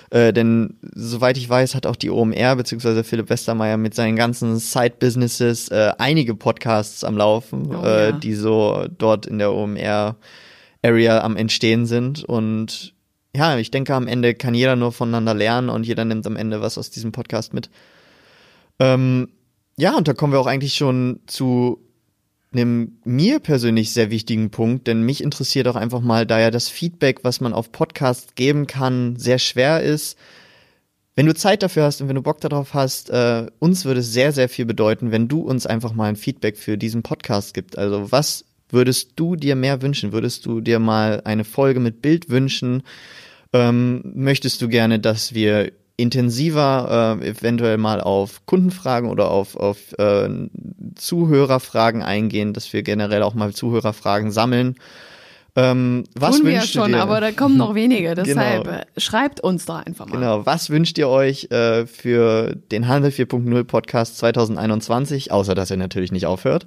Äh, 0.10 0.32
denn 0.32 0.76
soweit 0.96 1.38
ich 1.38 1.50
weiß, 1.50 1.76
hat 1.76 1.86
auch 1.86 1.96
die 1.98 2.10
OMR 2.10 2.56
bzw. 2.56 3.04
Philipp 3.04 3.30
Westermeier 3.30 3.78
mit 3.78 3.93
seinen 3.93 4.15
ganzen 4.15 4.58
Side-Businesses 4.58 5.67
äh, 5.70 5.91
einige 5.98 6.34
Podcasts 6.36 7.04
am 7.04 7.17
Laufen, 7.17 7.76
Oh, 7.76 7.84
äh, 7.84 8.06
ja. 8.06 8.12
die 8.13 8.34
so 8.34 8.86
dort 8.98 9.26
in 9.26 9.38
der 9.38 9.52
OMR-Area 9.54 11.22
am 11.22 11.36
Entstehen 11.36 11.86
sind. 11.86 12.24
Und 12.24 12.93
ja, 13.36 13.58
ich 13.58 13.70
denke, 13.72 13.93
am 13.93 14.08
Ende 14.08 14.34
kann 14.34 14.54
jeder 14.54 14.76
nur 14.76 14.91
voneinander 14.91 15.34
lernen 15.34 15.70
und 15.70 15.86
jeder 15.86 16.06
nimmt 16.06 16.26
am 16.26 16.36
Ende 16.38 16.62
was 16.62 16.78
aus 16.78 16.89
diesem 16.89 17.12
Podcast 17.12 17.54
mit. 17.54 17.70
Ähm, 18.80 19.30
ja, 19.78 19.96
und 19.96 20.08
da 20.08 20.13
kommen 20.13 20.34
wir 20.34 20.39
auch 20.39 20.48
eigentlich 20.48 20.76
schon 20.76 21.20
zu 21.28 21.80
einem 22.58 23.00
mir 23.04 23.39
persönlich 23.39 23.91
sehr 23.91 24.10
wichtigen 24.10 24.50
Punkt, 24.50 24.88
denn 24.88 25.04
mich 25.04 25.24
interessiert 25.24 25.67
auch 25.67 25.76
einfach 25.76 26.02
mal, 26.02 26.26
da 26.26 26.39
ja 26.39 26.52
das 26.52 26.70
Feedback, 26.70 27.24
was 27.24 27.41
man 27.41 27.54
auf 27.54 27.72
Podcasts 27.72 28.36
geben 28.36 28.67
kann, 28.67 29.15
sehr 29.17 29.39
schwer 29.39 29.82
ist. 29.82 30.17
Wenn 31.15 31.26
du 31.26 31.34
Zeit 31.34 31.63
dafür 31.63 31.84
hast 31.84 32.02
und 32.02 32.10
wenn 32.10 32.15
du 32.15 32.22
Bock 32.22 32.41
darauf 32.41 32.74
hast, 32.74 33.10
äh, 33.10 33.48
uns 33.60 33.86
würde 33.86 34.02
es 34.02 34.13
sehr, 34.13 34.32
sehr 34.32 34.50
viel 34.50 34.65
bedeuten, 34.65 35.12
wenn 35.12 35.28
du 35.28 35.41
uns 35.41 35.65
einfach 35.65 35.93
mal 35.93 36.10
ein 36.10 36.15
Feedback 36.15 36.58
für 36.58 36.78
diesen 36.78 37.02
Podcast 37.02 37.54
gibst. 37.54 37.78
Also 37.78 38.12
was 38.12 38.46
würdest 38.70 39.13
du 39.15 39.36
dir 39.36 39.56
mehr 39.56 39.82
wünschen? 39.82 40.12
Würdest 40.12 40.46
du 40.46 40.62
dir 40.62 40.80
mal 40.80 41.22
eine 41.24 41.43
Folge 41.43 41.80
mit 41.80 42.02
Bild 42.02 42.30
wünschen? 42.30 42.84
Ähm, 43.54 44.02
möchtest 44.13 44.62
du 44.62 44.67
gerne, 44.67 45.00
dass 45.00 45.34
wir 45.34 45.72
intensiver 45.98 47.20
äh, 47.22 47.30
eventuell 47.30 47.78
mal 47.78 48.00
auf 48.02 48.46
Kundenfragen 48.46 49.10
oder 49.10 49.32
auf, 49.32 49.56
auf 49.56 49.93
äh, 49.98 50.30
Zuhörerfragen 50.98 52.02
eingehen, 52.04 52.54
dass 52.54 52.72
wir 52.74 52.84
generell 52.84 53.24
auch 53.24 53.34
mal 53.34 53.54
Zuhörerfragen 53.54 54.32
sammeln. 54.32 54.76
Ähm, 55.56 56.04
was 56.14 56.38
Tun 56.38 56.46
wir 56.46 56.54
ja 56.54 56.60
wünscht 56.62 56.76
ihr 56.76 56.82
schon, 56.82 56.92
dir? 56.92 57.02
aber 57.02 57.20
da 57.20 57.32
kommen 57.32 57.58
noch 57.58 57.74
wenige. 57.74 58.14
Deshalb 58.16 58.66
Genau. 58.66 58.78
schreibt 58.98 59.40
uns 59.40 59.66
da 59.66 59.78
einfach 59.78 60.06
mal. 60.06 60.14
Genau, 60.20 60.46
was 60.46 60.70
wünscht 60.70 60.98
ihr 61.00 61.10
euch 61.10 61.50
äh, 61.52 61.88
für 61.88 62.56
den 62.72 62.88
Handel 62.88 63.10
4.0 63.10 63.64
Podcast 63.64 64.20
2021, 64.20 65.32
außer 65.32 65.56
dass 65.56 65.72
er 65.72 65.78
natürlich 65.78 66.12
nicht 66.12 66.28
aufhört? 66.28 66.66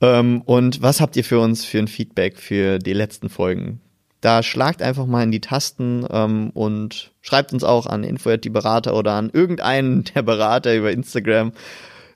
Ähm, 0.00 0.42
und 0.42 0.80
was 0.80 1.00
habt 1.00 1.16
ihr 1.16 1.24
für 1.24 1.40
uns 1.40 1.64
für 1.64 1.78
ein 1.78 1.88
Feedback 1.88 2.38
für 2.38 2.78
die 2.78 2.92
letzten 2.92 3.28
Folgen? 3.30 3.80
Da 4.20 4.42
schlagt 4.42 4.80
einfach 4.80 5.06
mal 5.06 5.22
in 5.22 5.32
die 5.32 5.40
Tasten 5.40 6.06
ähm, 6.10 6.50
und 6.54 7.10
schreibt 7.20 7.52
uns 7.52 7.64
auch 7.64 7.86
an 7.86 8.04
info 8.04 8.36
die 8.36 8.48
Berater 8.48 8.94
oder 8.96 9.12
an 9.12 9.28
irgendeinen 9.32 10.04
der 10.14 10.22
Berater 10.22 10.74
über 10.76 10.92
Instagram. 10.92 11.52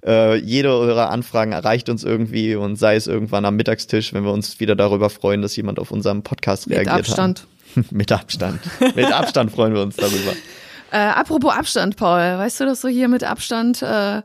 Äh, 0.05 0.37
jede 0.37 0.71
eurer 0.71 1.11
Anfragen 1.11 1.53
erreicht 1.53 1.89
uns 1.89 2.05
irgendwie 2.05 2.55
und 2.55 2.77
sei 2.77 2.97
es 2.97 3.07
irgendwann 3.07 3.45
am 3.45 3.57
Mittagstisch, 3.57 4.13
wenn 4.15 4.25
wir 4.25 4.33
uns 4.33 4.61
wieder 4.61 4.77
darüber 4.77 5.11
freuen, 5.11 5.43
dass 5.43 5.57
jemand 5.57 5.79
auf 5.79 5.91
unserem 5.91 6.23
Podcast 6.23 6.69
Mit 6.69 6.79
reagiert 6.79 7.09
Abstand. 7.09 7.47
hat. 7.77 7.85
Mit 7.93 8.13
Abstand. 8.13 8.61
Mit 8.95 9.13
Abstand 9.13 9.53
freuen 9.53 9.75
wir 9.75 9.83
uns 9.83 9.97
darüber. 9.97 10.33
Äh, 10.91 10.97
apropos 10.97 11.53
Abstand, 11.53 11.97
Paul, 11.97 12.19
weißt 12.19 12.61
du, 12.61 12.65
dass 12.65 12.81
du 12.81 12.89
hier 12.89 13.09
mit 13.09 13.23
Abstand 13.23 13.83
äh, 13.83 14.23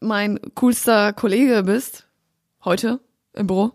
mein 0.00 0.40
coolster 0.56 1.12
Kollege 1.12 1.62
bist? 1.62 2.08
Heute 2.64 2.98
im 3.34 3.46
Büro? 3.46 3.70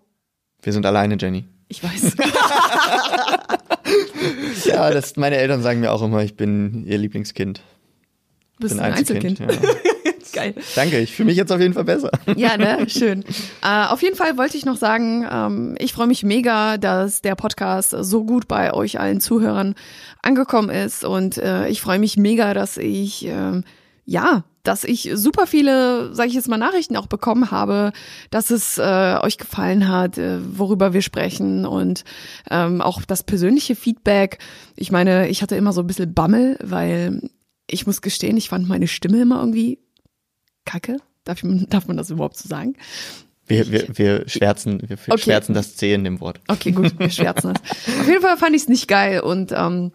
Wir 0.61 0.73
sind 0.73 0.85
alleine, 0.85 1.15
Jenny. 1.17 1.45
Ich 1.69 1.81
weiß. 1.81 2.17
Ja, 4.65 4.89
das, 4.89 5.15
meine 5.15 5.37
Eltern 5.37 5.61
sagen 5.61 5.79
mir 5.79 5.91
auch 5.91 6.01
immer, 6.01 6.23
ich 6.23 6.35
bin 6.35 6.85
ihr 6.85 6.97
Lieblingskind. 6.97 7.61
bist 8.59 8.75
bin 8.75 8.83
ein 8.83 8.93
Einzelkind. 8.93 9.39
Ja. 9.39 9.47
Geil. 10.35 10.53
Danke, 10.75 10.99
ich 10.99 11.13
fühle 11.13 11.27
mich 11.27 11.37
jetzt 11.37 11.51
auf 11.51 11.61
jeden 11.61 11.73
Fall 11.73 11.85
besser. 11.85 12.11
Ja, 12.35 12.57
ne? 12.57 12.89
Schön. 12.89 13.23
Äh, 13.63 13.85
auf 13.85 14.01
jeden 14.01 14.17
Fall 14.17 14.37
wollte 14.37 14.57
ich 14.57 14.65
noch 14.65 14.75
sagen, 14.75 15.25
ähm, 15.31 15.75
ich 15.79 15.93
freue 15.93 16.07
mich 16.07 16.23
mega, 16.23 16.77
dass 16.77 17.21
der 17.21 17.35
Podcast 17.35 17.95
so 17.97 18.25
gut 18.25 18.47
bei 18.47 18.73
euch 18.73 18.99
allen 18.99 19.21
Zuhörern 19.21 19.75
angekommen 20.21 20.69
ist. 20.69 21.05
Und 21.05 21.37
äh, 21.37 21.69
ich 21.69 21.81
freue 21.81 21.99
mich 21.99 22.17
mega, 22.17 22.53
dass 22.53 22.75
ich, 22.75 23.25
ähm, 23.25 23.63
ja, 24.03 24.43
dass 24.63 24.83
ich 24.83 25.09
super 25.13 25.47
viele, 25.47 26.13
sage 26.13 26.27
ich 26.27 26.35
jetzt 26.35 26.49
mal, 26.49 26.57
Nachrichten 26.57 26.97
auch 26.97 27.07
bekommen 27.07 27.51
habe, 27.51 27.93
dass 28.29 28.49
es 28.49 28.77
äh, 28.77 29.17
euch 29.21 29.37
gefallen 29.37 29.87
hat, 29.87 30.17
äh, 30.17 30.39
worüber 30.57 30.91
wir 30.91 31.01
sprechen 31.01 31.65
und 31.65 32.03
ähm, 32.51 32.81
auch 32.81 33.01
das 33.03 33.23
persönliche 33.23 33.75
Feedback. 33.75 34.39
Ich 34.75 34.91
meine, 34.91 35.29
ich 35.29 35.41
hatte 35.41 35.55
immer 35.55 35.71
so 35.71 35.81
ein 35.81 35.87
bisschen 35.87 36.13
Bammel, 36.13 36.57
weil 36.61 37.21
ich 37.67 37.87
muss 37.87 38.01
gestehen, 38.01 38.35
ich 38.35 38.49
fand 38.49 38.67
meine 38.67 38.87
Stimme 38.87 39.21
immer 39.21 39.39
irgendwie 39.39 39.79
kacke. 40.65 40.97
Darf, 41.23 41.43
ich, 41.43 41.65
darf 41.69 41.88
man 41.88 41.97
das 41.97 42.10
überhaupt 42.10 42.38
so 42.38 42.47
sagen? 42.47 42.75
Wir, 43.47 43.71
wir, 43.71 43.88
wir 43.93 44.28
schwärzen, 44.28 44.82
wir 44.88 44.97
Okay. 45.08 45.21
schwärzen 45.21 45.54
das 45.54 45.75
C 45.75 45.93
in 45.93 46.04
dem 46.04 46.19
Wort. 46.19 46.39
Okay, 46.47 46.71
gut, 46.71 46.97
wir 46.97 47.10
schwärzen 47.12 47.54
das. 47.54 47.62
Auf 47.99 48.08
jeden 48.08 48.21
Fall 48.21 48.38
fand 48.38 48.56
ich 48.56 48.63
es 48.63 48.67
nicht 48.69 48.88
geil 48.88 49.19
und 49.19 49.54
ähm, 49.56 49.91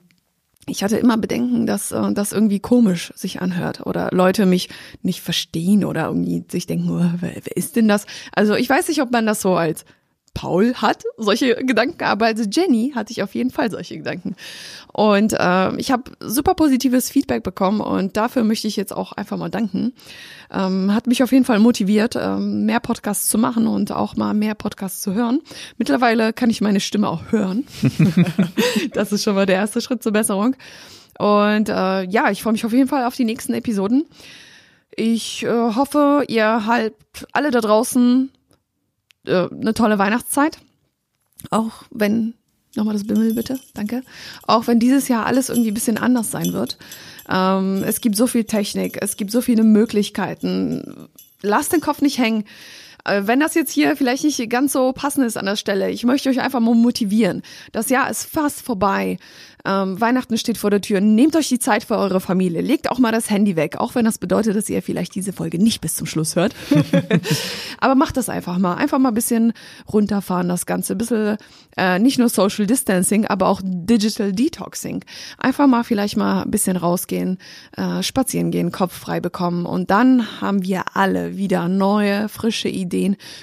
ich 0.66 0.84
hatte 0.84 0.98
immer 0.98 1.16
Bedenken, 1.16 1.66
dass 1.66 1.90
äh, 1.90 2.12
das 2.12 2.30
irgendwie 2.32 2.60
komisch 2.60 3.12
sich 3.16 3.40
anhört 3.42 3.84
oder 3.86 4.10
Leute 4.12 4.46
mich 4.46 4.68
nicht 5.02 5.20
verstehen 5.20 5.84
oder 5.84 6.06
irgendwie 6.06 6.44
sich 6.48 6.66
denken, 6.66 6.90
oh, 6.90 7.18
wer, 7.20 7.34
wer 7.42 7.56
ist 7.56 7.74
denn 7.74 7.88
das? 7.88 8.06
Also 8.32 8.54
ich 8.54 8.68
weiß 8.70 8.86
nicht, 8.86 9.02
ob 9.02 9.10
man 9.10 9.26
das 9.26 9.40
so 9.40 9.56
als 9.56 9.84
Paul 10.34 10.74
hat, 10.74 11.02
solche 11.16 11.56
Gedanken, 11.56 12.04
aber 12.04 12.26
als 12.26 12.48
Jenny 12.50 12.92
hatte 12.94 13.10
ich 13.12 13.22
auf 13.22 13.34
jeden 13.34 13.50
Fall 13.50 13.70
solche 13.70 13.98
Gedanken. 13.98 14.36
Und 14.92 15.34
ähm, 15.38 15.78
ich 15.78 15.90
habe 15.90 16.12
super 16.20 16.54
positives 16.54 17.10
Feedback 17.10 17.42
bekommen 17.42 17.80
und 17.80 18.16
dafür 18.16 18.44
möchte 18.44 18.68
ich 18.68 18.76
jetzt 18.76 18.94
auch 18.94 19.12
einfach 19.12 19.36
mal 19.36 19.50
danken. 19.50 19.92
Ähm, 20.52 20.94
hat 20.94 21.06
mich 21.06 21.22
auf 21.22 21.32
jeden 21.32 21.44
Fall 21.44 21.58
motiviert, 21.58 22.16
ähm, 22.16 22.64
mehr 22.64 22.80
Podcasts 22.80 23.28
zu 23.28 23.38
machen 23.38 23.66
und 23.66 23.92
auch 23.92 24.16
mal 24.16 24.34
mehr 24.34 24.54
Podcasts 24.54 25.00
zu 25.00 25.14
hören. 25.14 25.40
Mittlerweile 25.78 26.32
kann 26.32 26.50
ich 26.50 26.60
meine 26.60 26.80
Stimme 26.80 27.08
auch 27.08 27.32
hören. 27.32 27.66
das 28.92 29.12
ist 29.12 29.24
schon 29.24 29.34
mal 29.34 29.46
der 29.46 29.56
erste 29.56 29.80
Schritt 29.80 30.02
zur 30.02 30.12
Besserung. 30.12 30.56
Und 31.18 31.68
äh, 31.68 32.04
ja, 32.04 32.30
ich 32.30 32.42
freue 32.42 32.52
mich 32.52 32.64
auf 32.64 32.72
jeden 32.72 32.88
Fall 32.88 33.04
auf 33.04 33.16
die 33.16 33.24
nächsten 33.24 33.52
Episoden. 33.52 34.06
Ich 34.96 35.44
äh, 35.44 35.48
hoffe, 35.48 36.24
ihr 36.28 36.66
halbt 36.66 37.26
alle 37.32 37.50
da 37.50 37.60
draußen 37.60 38.30
äh, 39.26 39.48
eine 39.50 39.74
tolle 39.74 39.98
Weihnachtszeit. 39.98 40.58
Auch 41.50 41.84
wenn, 41.90 42.34
nochmal 42.76 42.94
das 42.94 43.06
Bimmel 43.06 43.34
bitte, 43.34 43.58
danke. 43.74 44.02
Auch 44.46 44.66
wenn 44.66 44.78
dieses 44.78 45.08
Jahr 45.08 45.26
alles 45.26 45.48
irgendwie 45.48 45.70
ein 45.70 45.74
bisschen 45.74 45.98
anders 45.98 46.30
sein 46.30 46.52
wird. 46.52 46.78
Ähm, 47.28 47.82
es 47.84 48.00
gibt 48.00 48.16
so 48.16 48.26
viel 48.26 48.44
Technik, 48.44 48.98
es 49.00 49.16
gibt 49.16 49.30
so 49.30 49.40
viele 49.40 49.62
Möglichkeiten. 49.62 51.08
Lasst 51.42 51.72
den 51.72 51.80
Kopf 51.80 52.02
nicht 52.02 52.18
hängen. 52.18 52.44
Äh, 53.04 53.22
Wenn 53.24 53.40
das 53.40 53.54
jetzt 53.54 53.72
hier 53.72 53.96
vielleicht 53.96 54.24
nicht 54.24 54.50
ganz 54.50 54.72
so 54.72 54.92
passend 54.92 55.26
ist 55.26 55.36
an 55.36 55.46
der 55.46 55.56
Stelle, 55.56 55.90
ich 55.90 56.04
möchte 56.04 56.28
euch 56.28 56.40
einfach 56.40 56.60
mal 56.60 56.74
motivieren. 56.74 57.42
Das 57.72 57.90
Jahr 57.90 58.10
ist 58.10 58.24
fast 58.24 58.62
vorbei. 58.62 59.18
Ähm, 59.64 60.00
Weihnachten 60.00 60.38
steht 60.38 60.56
vor 60.56 60.70
der 60.70 60.80
Tür. 60.80 61.00
Nehmt 61.02 61.36
euch 61.36 61.48
die 61.48 61.58
Zeit 61.58 61.84
für 61.84 61.96
eure 61.96 62.20
Familie. 62.20 62.62
Legt 62.62 62.90
auch 62.90 62.98
mal 62.98 63.12
das 63.12 63.28
Handy 63.28 63.56
weg, 63.56 63.76
auch 63.76 63.94
wenn 63.94 64.06
das 64.06 64.16
bedeutet, 64.16 64.56
dass 64.56 64.70
ihr 64.70 64.82
vielleicht 64.82 65.14
diese 65.14 65.34
Folge 65.34 65.58
nicht 65.58 65.82
bis 65.82 65.96
zum 65.96 66.06
Schluss 66.06 66.34
hört. 66.34 66.54
Aber 67.80 67.94
macht 67.94 68.16
das 68.16 68.30
einfach 68.30 68.56
mal. 68.56 68.76
Einfach 68.76 68.98
mal 68.98 69.10
ein 69.10 69.14
bisschen 69.14 69.52
runterfahren, 69.92 70.48
das 70.48 70.64
Ganze. 70.64 70.94
Ein 70.94 70.98
bisschen, 70.98 71.36
äh, 71.76 71.98
nicht 71.98 72.18
nur 72.18 72.30
Social 72.30 72.66
Distancing, 72.66 73.26
aber 73.26 73.48
auch 73.48 73.60
Digital 73.62 74.32
Detoxing. 74.32 75.04
Einfach 75.36 75.66
mal 75.66 75.84
vielleicht 75.84 76.16
mal 76.16 76.42
ein 76.42 76.50
bisschen 76.50 76.76
rausgehen, 76.76 77.38
äh, 77.76 78.02
spazieren 78.02 78.50
gehen, 78.50 78.72
Kopf 78.72 78.96
frei 78.96 79.20
bekommen. 79.20 79.66
Und 79.66 79.90
dann 79.90 80.40
haben 80.40 80.64
wir 80.64 80.96
alle 80.96 81.36
wieder 81.36 81.68
neue, 81.68 82.28
frische 82.28 82.68
Ideen 82.68 82.89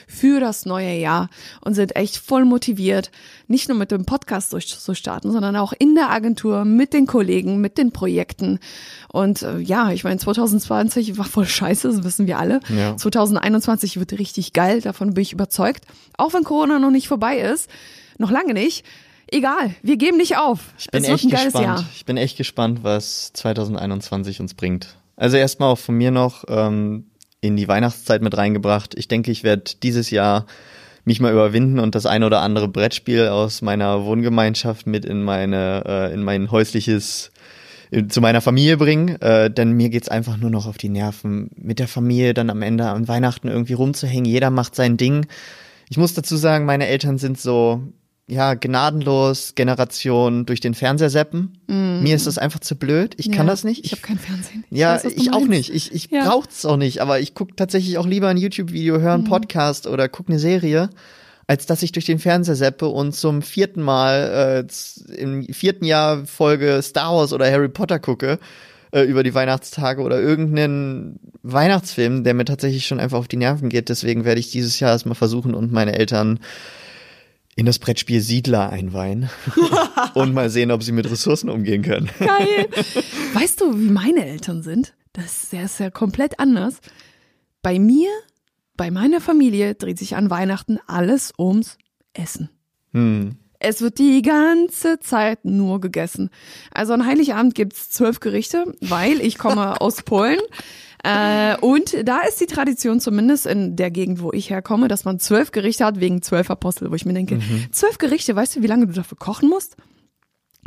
für 0.07 0.39
das 0.39 0.65
neue 0.65 0.93
Jahr 0.93 1.29
und 1.61 1.73
sind 1.73 1.95
echt 1.95 2.17
voll 2.17 2.45
motiviert, 2.45 3.11
nicht 3.47 3.69
nur 3.69 3.77
mit 3.77 3.91
dem 3.91 4.05
Podcast 4.05 4.53
durchzustarten, 4.53 5.31
sondern 5.31 5.55
auch 5.55 5.73
in 5.77 5.95
der 5.95 6.09
Agentur, 6.09 6.65
mit 6.65 6.93
den 6.93 7.07
Kollegen, 7.07 7.61
mit 7.61 7.77
den 7.77 7.91
Projekten. 7.91 8.59
Und 9.07 9.41
äh, 9.41 9.59
ja, 9.59 9.91
ich 9.91 10.03
meine, 10.03 10.17
2020 10.17 11.17
war 11.17 11.25
voll 11.25 11.45
scheiße, 11.45 11.87
das 11.87 12.03
wissen 12.03 12.27
wir 12.27 12.37
alle. 12.37 12.59
Ja. 12.75 12.95
2021 12.97 13.99
wird 13.99 14.13
richtig 14.13 14.53
geil, 14.53 14.81
davon 14.81 15.13
bin 15.13 15.21
ich 15.21 15.33
überzeugt. 15.33 15.85
Auch 16.17 16.33
wenn 16.33 16.43
Corona 16.43 16.79
noch 16.79 16.91
nicht 16.91 17.07
vorbei 17.07 17.39
ist, 17.39 17.69
noch 18.17 18.31
lange 18.31 18.53
nicht. 18.53 18.85
Egal, 19.29 19.75
wir 19.81 19.97
geben 19.97 20.17
nicht 20.17 20.37
auf. 20.37 20.73
Ich 20.77 20.89
bin 20.89 21.03
es 21.03 21.09
echt 21.09 21.25
ein 21.25 21.29
geiles 21.29 21.53
gespannt. 21.53 21.65
Jahr. 21.65 21.85
Ich 21.93 22.05
bin 22.05 22.15
echt 22.15 22.37
gespannt, 22.37 22.79
was 22.83 23.33
2021 23.33 24.39
uns 24.39 24.53
bringt. 24.53 24.95
Also 25.17 25.35
erstmal 25.35 25.73
auch 25.73 25.77
von 25.77 25.95
mir 25.95 26.11
noch 26.11 26.45
ähm, 26.47 27.07
in 27.41 27.55
die 27.55 27.67
Weihnachtszeit 27.67 28.21
mit 28.21 28.35
reingebracht. 28.35 28.93
Ich 28.97 29.07
denke, 29.07 29.31
ich 29.31 29.43
werde 29.43 29.71
dieses 29.83 30.09
Jahr 30.09 30.45
mich 31.05 31.19
mal 31.21 31.31
überwinden 31.31 31.79
und 31.79 31.95
das 31.95 32.05
ein 32.05 32.23
oder 32.23 32.41
andere 32.41 32.67
Brettspiel 32.67 33.27
aus 33.27 33.61
meiner 33.61 34.03
Wohngemeinschaft 34.03 34.87
mit 34.87 35.05
in 35.05 35.23
meine 35.23 35.83
äh, 35.85 36.13
in 36.13 36.23
mein 36.23 36.51
häusliches 36.51 37.31
in- 37.91 38.09
zu 38.09 38.19
meiner 38.19 38.41
Familie 38.41 38.75
bringen, 38.75 39.15
äh, 39.21 39.49
denn 39.49 39.71
mir 39.71 39.89
geht's 39.89 40.09
einfach 40.09 40.35
nur 40.35 40.49
noch 40.49 40.67
auf 40.67 40.77
die 40.77 40.89
Nerven, 40.89 41.49
mit 41.55 41.79
der 41.79 41.87
Familie 41.87 42.33
dann 42.33 42.49
am 42.49 42.61
Ende 42.61 42.85
an 42.87 43.07
Weihnachten 43.07 43.47
irgendwie 43.47 43.73
rumzuhängen. 43.73 44.25
Jeder 44.25 44.49
macht 44.49 44.75
sein 44.75 44.97
Ding. 44.97 45.25
Ich 45.89 45.97
muss 45.97 46.13
dazu 46.13 46.35
sagen, 46.35 46.65
meine 46.65 46.87
Eltern 46.87 47.17
sind 47.17 47.39
so, 47.39 47.81
ja, 48.29 48.55
gnadenlos 48.55 49.53
Generation 49.55 50.45
durch 50.45 50.59
den 50.59 50.73
Fernseher 50.73 51.09
seppen. 51.09 51.57
Mir 51.67 52.13
ist 52.15 52.27
das 52.27 52.37
einfach 52.37 52.59
zu 52.59 52.75
blöd. 52.75 53.13
Ich 53.17 53.31
kann 53.31 53.47
Ja, 53.47 53.53
das 53.53 53.63
nicht. 53.63 53.85
Ich 53.85 53.91
habe 53.93 54.01
kein 54.01 54.19
Fernsehen. 54.19 54.65
ja, 54.69 54.95
weiß, 54.95 55.05
ich 55.05 55.31
auch 55.33 55.45
nicht. 55.47 55.73
Ich, 55.73 55.93
ich 55.93 56.09
Ja. 56.11 56.25
brauch's 56.25 56.65
auch 56.65 56.75
nicht, 56.77 56.99
aber 57.01 57.19
ich 57.21 57.33
gucke 57.33 57.55
tatsächlich 57.55 57.97
auch 57.97 58.05
lieber 58.05 58.27
ein 58.27 58.37
YouTube-Video, 58.37 58.99
höre 58.99 59.13
einen 59.13 59.23
Mhm. 59.23 59.27
Podcast 59.29 59.87
oder 59.87 60.09
gucke 60.09 60.29
eine 60.33 60.39
Serie, 60.39 60.89
als 61.47 61.65
dass 61.67 61.81
ich 61.83 61.93
durch 61.93 62.03
den 62.05 62.19
Fernseher 62.19 62.55
seppe 62.57 62.87
und 62.89 63.15
zum 63.15 63.41
vierten 63.41 63.81
Mal 63.81 64.67
äh, 64.67 65.13
im 65.21 65.45
vierten 65.45 65.85
Jahr 65.85 66.25
Folge 66.25 66.81
Star 66.83 67.15
Wars 67.15 67.31
oder 67.31 67.49
Harry 67.49 67.69
Potter 67.69 67.99
gucke 67.99 68.39
äh, 68.91 69.03
über 69.03 69.23
die 69.23 69.33
Weihnachtstage 69.33 70.01
oder 70.01 70.19
irgendeinen 70.19 71.19
Weihnachtsfilm, 71.43 72.25
der 72.25 72.33
mir 72.33 72.43
tatsächlich 72.43 72.85
schon 72.85 72.99
einfach 72.99 73.19
auf 73.19 73.29
die 73.29 73.37
Nerven 73.37 73.69
geht. 73.69 73.87
Deswegen 73.87 74.25
werde 74.25 74.41
ich 74.41 74.51
dieses 74.51 74.81
Jahr 74.81 74.91
erstmal 74.91 75.15
versuchen 75.15 75.53
und 75.55 75.71
meine 75.71 75.97
Eltern 75.97 76.39
in 77.57 77.65
das 77.65 77.79
Brettspiel 77.79 78.21
Siedler 78.21 78.69
einweihen 78.69 79.29
und 80.13 80.33
mal 80.33 80.49
sehen, 80.49 80.71
ob 80.71 80.83
sie 80.83 80.91
mit 80.91 81.09
Ressourcen 81.09 81.49
umgehen 81.49 81.81
können. 81.81 82.09
Geil. 82.19 82.67
Weißt 83.33 83.59
du, 83.59 83.77
wie 83.77 83.89
meine 83.89 84.25
Eltern 84.25 84.61
sind? 84.61 84.93
Das 85.11 85.43
ist 85.43 85.53
ja, 85.53 85.63
ist 85.63 85.79
ja 85.79 85.89
komplett 85.89 86.39
anders. 86.39 86.79
Bei 87.63 87.79
mir 87.79 88.09
bei 88.77 88.91
meiner 88.91 89.19
Familie 89.19 89.73
dreht 89.73 89.97
sich 89.97 90.15
an 90.15 90.29
Weihnachten 90.29 90.77
alles 90.85 91.33
ums 91.37 91.79
Essen. 92.13 92.49
Hm. 92.93 93.37
Es 93.57 93.81
wird 93.81 93.97
die 93.97 94.21
ganze 94.21 94.99
Zeit 94.99 95.43
nur 95.43 95.81
gegessen. 95.81 96.29
Also 96.69 96.93
an 96.93 97.07
Heiligabend 97.07 97.55
gibt's 97.55 97.89
zwölf 97.89 98.19
Gerichte, 98.19 98.75
weil 98.81 99.19
ich 99.19 99.39
komme 99.39 99.81
aus 99.81 100.03
Polen. 100.03 100.39
Äh, 101.07 101.55
und 101.61 101.95
da 102.03 102.19
ist 102.27 102.41
die 102.41 102.47
Tradition 102.47 102.99
zumindest 102.99 103.45
in 103.45 103.77
der 103.77 103.91
Gegend, 103.91 104.21
wo 104.21 104.33
ich 104.33 104.49
herkomme, 104.49 104.89
dass 104.89 105.05
man 105.05 105.19
zwölf 105.19 105.51
Gerichte 105.51 105.85
hat 105.85 106.01
wegen 106.01 106.21
zwölf 106.21 106.51
Apostel, 106.51 106.91
wo 106.91 106.95
ich 106.95 107.05
mir 107.05 107.13
denke, 107.13 107.39
zwölf 107.71 107.97
Gerichte, 107.97 108.35
weißt 108.35 108.57
du, 108.57 108.61
wie 108.61 108.67
lange 108.67 108.87
du 108.87 108.93
dafür 108.93 109.17
kochen 109.17 109.47
musst? 109.47 109.77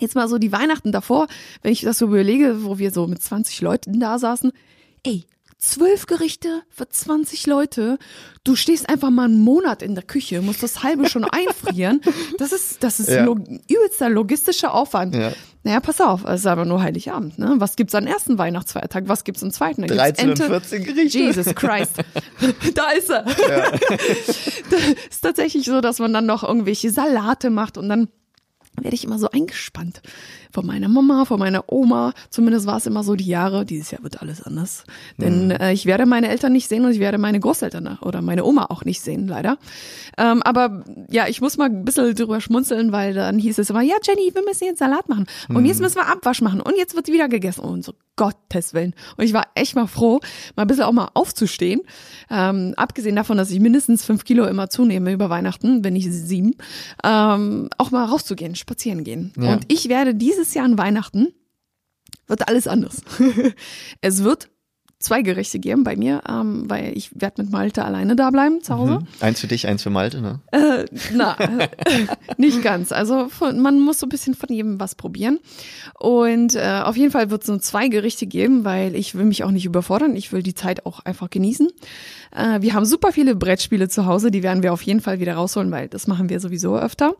Jetzt 0.00 0.14
mal 0.14 0.28
so 0.28 0.38
die 0.38 0.50
Weihnachten 0.50 0.92
davor, 0.92 1.26
wenn 1.60 1.72
ich 1.72 1.82
das 1.82 1.98
so 1.98 2.06
überlege, 2.06 2.64
wo 2.64 2.78
wir 2.78 2.90
so 2.90 3.06
mit 3.06 3.22
20 3.22 3.60
Leuten 3.60 4.00
da 4.00 4.18
saßen, 4.18 4.52
ey, 5.02 5.26
zwölf 5.60 6.06
Gerichte 6.06 6.62
für 6.70 6.88
20 6.88 7.46
Leute. 7.46 7.98
Du 8.44 8.56
stehst 8.56 8.88
einfach 8.88 9.10
mal 9.10 9.26
einen 9.26 9.40
Monat 9.40 9.82
in 9.82 9.94
der 9.94 10.02
Küche, 10.02 10.40
musst 10.42 10.62
das 10.62 10.82
halbe 10.82 11.08
schon 11.08 11.24
einfrieren. 11.30 12.00
Das 12.38 12.52
ist, 12.52 12.82
das 12.82 12.98
ist 12.98 13.10
Ja. 13.10 13.24
log 13.24 13.38
übelster 13.68 14.08
logistischer 14.08 14.74
Aufwand. 14.74 15.14
Ja. 15.14 15.32
Naja, 15.62 15.80
pass 15.80 16.00
auf, 16.00 16.24
es 16.24 16.40
ist 16.40 16.46
aber 16.46 16.64
nur 16.64 16.82
Heiligabend, 16.82 17.38
ne? 17.38 17.56
Was 17.58 17.76
gibt's 17.76 17.94
am 17.94 18.06
ersten 18.06 18.38
Weihnachtsfeiertag? 18.38 19.04
Was 19.08 19.24
gibt's 19.24 19.42
am 19.42 19.50
zweiten? 19.50 19.82
Da 19.82 19.88
gibt's 19.88 20.02
13 20.22 20.24
und 20.30 20.40
Ente. 20.40 20.46
14 20.60 20.84
Gerichte. 20.84 21.18
Jesus 21.18 21.54
Christ. 21.54 21.92
da 22.74 22.90
ist 22.92 23.10
er. 23.10 23.24
Das 24.70 24.80
ist 25.10 25.20
tatsächlich 25.20 25.66
so, 25.66 25.80
dass 25.82 25.98
man 25.98 26.12
dann 26.14 26.24
noch 26.26 26.42
irgendwelche 26.44 26.90
Salate 26.90 27.50
macht 27.50 27.76
und 27.76 27.88
dann 27.88 28.08
werde 28.80 28.94
ich 28.94 29.04
immer 29.04 29.18
so 29.18 29.28
eingespannt. 29.30 30.00
Von 30.52 30.66
meiner 30.66 30.88
Mama, 30.88 31.24
von 31.24 31.38
meiner 31.38 31.64
Oma. 31.66 32.12
Zumindest 32.30 32.66
war 32.66 32.76
es 32.76 32.86
immer 32.86 33.02
so 33.02 33.14
die 33.14 33.26
Jahre. 33.26 33.64
Dieses 33.64 33.90
Jahr 33.90 34.02
wird 34.02 34.20
alles 34.20 34.42
anders. 34.42 34.84
Denn 35.18 35.50
äh, 35.50 35.72
ich 35.72 35.86
werde 35.86 36.06
meine 36.06 36.28
Eltern 36.28 36.52
nicht 36.52 36.68
sehen 36.68 36.84
und 36.84 36.92
ich 36.92 37.00
werde 37.00 37.18
meine 37.18 37.40
Großeltern 37.40 37.98
oder 38.02 38.22
meine 38.22 38.44
Oma 38.44 38.66
auch 38.66 38.84
nicht 38.84 39.00
sehen, 39.00 39.28
leider. 39.28 39.58
Ähm, 40.18 40.42
aber 40.42 40.84
ja, 41.10 41.28
ich 41.28 41.40
muss 41.40 41.56
mal 41.56 41.66
ein 41.66 41.84
bisschen 41.84 42.14
drüber 42.14 42.40
schmunzeln, 42.40 42.92
weil 42.92 43.14
dann 43.14 43.38
hieß 43.38 43.58
es 43.58 43.70
immer, 43.70 43.82
ja 43.82 43.96
Jenny, 44.02 44.34
wir 44.34 44.42
müssen 44.44 44.64
jetzt 44.64 44.78
Salat 44.78 45.08
machen. 45.08 45.26
Und 45.48 45.64
jetzt 45.66 45.80
müssen 45.80 45.96
wir 45.96 46.06
Abwasch 46.06 46.42
machen. 46.42 46.60
Und 46.60 46.76
jetzt 46.76 46.94
wird 46.94 47.08
wieder 47.08 47.28
gegessen. 47.28 47.60
Und 47.60 47.84
so, 47.84 47.92
Gottes 48.20 48.74
Willen. 48.74 48.94
Und 49.16 49.24
ich 49.24 49.32
war 49.32 49.46
echt 49.54 49.74
mal 49.74 49.86
froh, 49.86 50.20
mal 50.54 50.64
ein 50.64 50.66
bisschen 50.66 50.84
auch 50.84 50.92
mal 50.92 51.08
aufzustehen. 51.14 51.80
Ähm, 52.30 52.74
abgesehen 52.76 53.16
davon, 53.16 53.38
dass 53.38 53.50
ich 53.50 53.60
mindestens 53.60 54.04
fünf 54.04 54.24
Kilo 54.24 54.44
immer 54.44 54.68
zunehme 54.68 55.10
über 55.10 55.30
Weihnachten, 55.30 55.82
wenn 55.84 55.94
nicht 55.94 56.12
sieben, 56.12 56.54
ähm, 57.02 57.70
auch 57.78 57.90
mal 57.90 58.04
rauszugehen, 58.04 58.56
spazieren 58.56 59.04
gehen. 59.04 59.32
Ja. 59.40 59.54
Und 59.54 59.64
ich 59.68 59.88
werde 59.88 60.14
dieses 60.40 60.54
Jahr 60.54 60.64
an 60.64 60.78
Weihnachten, 60.78 61.34
wird 62.26 62.48
alles 62.48 62.66
anders. 62.66 63.02
es 64.00 64.24
wird 64.24 64.48
zwei 64.98 65.22
Gerichte 65.22 65.58
geben 65.58 65.82
bei 65.82 65.96
mir, 65.96 66.22
ähm, 66.28 66.68
weil 66.68 66.96
ich 66.96 67.10
werde 67.18 67.42
mit 67.42 67.50
Malte 67.50 67.84
alleine 67.84 68.16
da 68.16 68.30
bleiben 68.30 68.62
zu 68.62 68.76
Hause. 68.76 68.98
Hm. 68.98 69.06
Eins 69.20 69.40
für 69.40 69.46
dich, 69.46 69.66
eins 69.66 69.82
für 69.82 69.90
Malte, 69.90 70.20
ne? 70.20 70.40
Äh, 70.52 70.84
na, 71.14 71.36
nicht 72.36 72.62
ganz. 72.62 72.92
Also 72.92 73.28
von, 73.28 73.60
man 73.60 73.80
muss 73.80 73.98
so 73.98 74.06
ein 74.06 74.10
bisschen 74.10 74.34
von 74.34 74.50
jedem 74.50 74.78
was 74.78 74.94
probieren. 74.94 75.38
Und 75.98 76.54
äh, 76.54 76.82
auf 76.84 76.96
jeden 76.96 77.10
Fall 77.10 77.30
wird 77.30 77.42
es 77.42 77.48
nur 77.48 77.60
zwei 77.60 77.88
Gerichte 77.88 78.26
geben, 78.26 78.64
weil 78.64 78.94
ich 78.94 79.14
will 79.14 79.24
mich 79.24 79.42
auch 79.42 79.50
nicht 79.50 79.64
überfordern. 79.64 80.16
Ich 80.16 80.32
will 80.32 80.42
die 80.42 80.54
Zeit 80.54 80.84
auch 80.84 81.00
einfach 81.00 81.30
genießen. 81.30 81.68
Äh, 82.36 82.60
wir 82.60 82.74
haben 82.74 82.84
super 82.84 83.12
viele 83.12 83.34
Brettspiele 83.34 83.88
zu 83.88 84.04
Hause, 84.04 84.30
die 84.30 84.42
werden 84.42 84.62
wir 84.62 84.72
auf 84.72 84.82
jeden 84.82 85.00
Fall 85.00 85.18
wieder 85.18 85.34
rausholen, 85.34 85.70
weil 85.70 85.88
das 85.88 86.06
machen 86.06 86.28
wir 86.28 86.40
sowieso 86.40 86.76
öfter. 86.76 87.14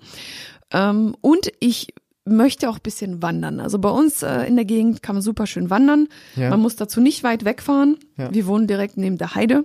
Ähm, 0.70 1.16
und 1.22 1.50
ich 1.60 1.94
möchte 2.30 2.68
auch 2.70 2.76
ein 2.76 2.82
bisschen 2.82 3.22
wandern. 3.22 3.60
Also 3.60 3.78
bei 3.78 3.90
uns 3.90 4.22
äh, 4.22 4.44
in 4.44 4.56
der 4.56 4.64
Gegend 4.64 5.02
kann 5.02 5.16
man 5.16 5.22
super 5.22 5.46
schön 5.46 5.70
wandern. 5.70 6.08
Ja. 6.36 6.50
Man 6.50 6.60
muss 6.60 6.76
dazu 6.76 7.00
nicht 7.00 7.22
weit 7.22 7.44
wegfahren. 7.44 7.98
Ja. 8.16 8.32
Wir 8.32 8.46
wohnen 8.46 8.66
direkt 8.66 8.96
neben 8.96 9.18
der 9.18 9.34
Heide. 9.34 9.64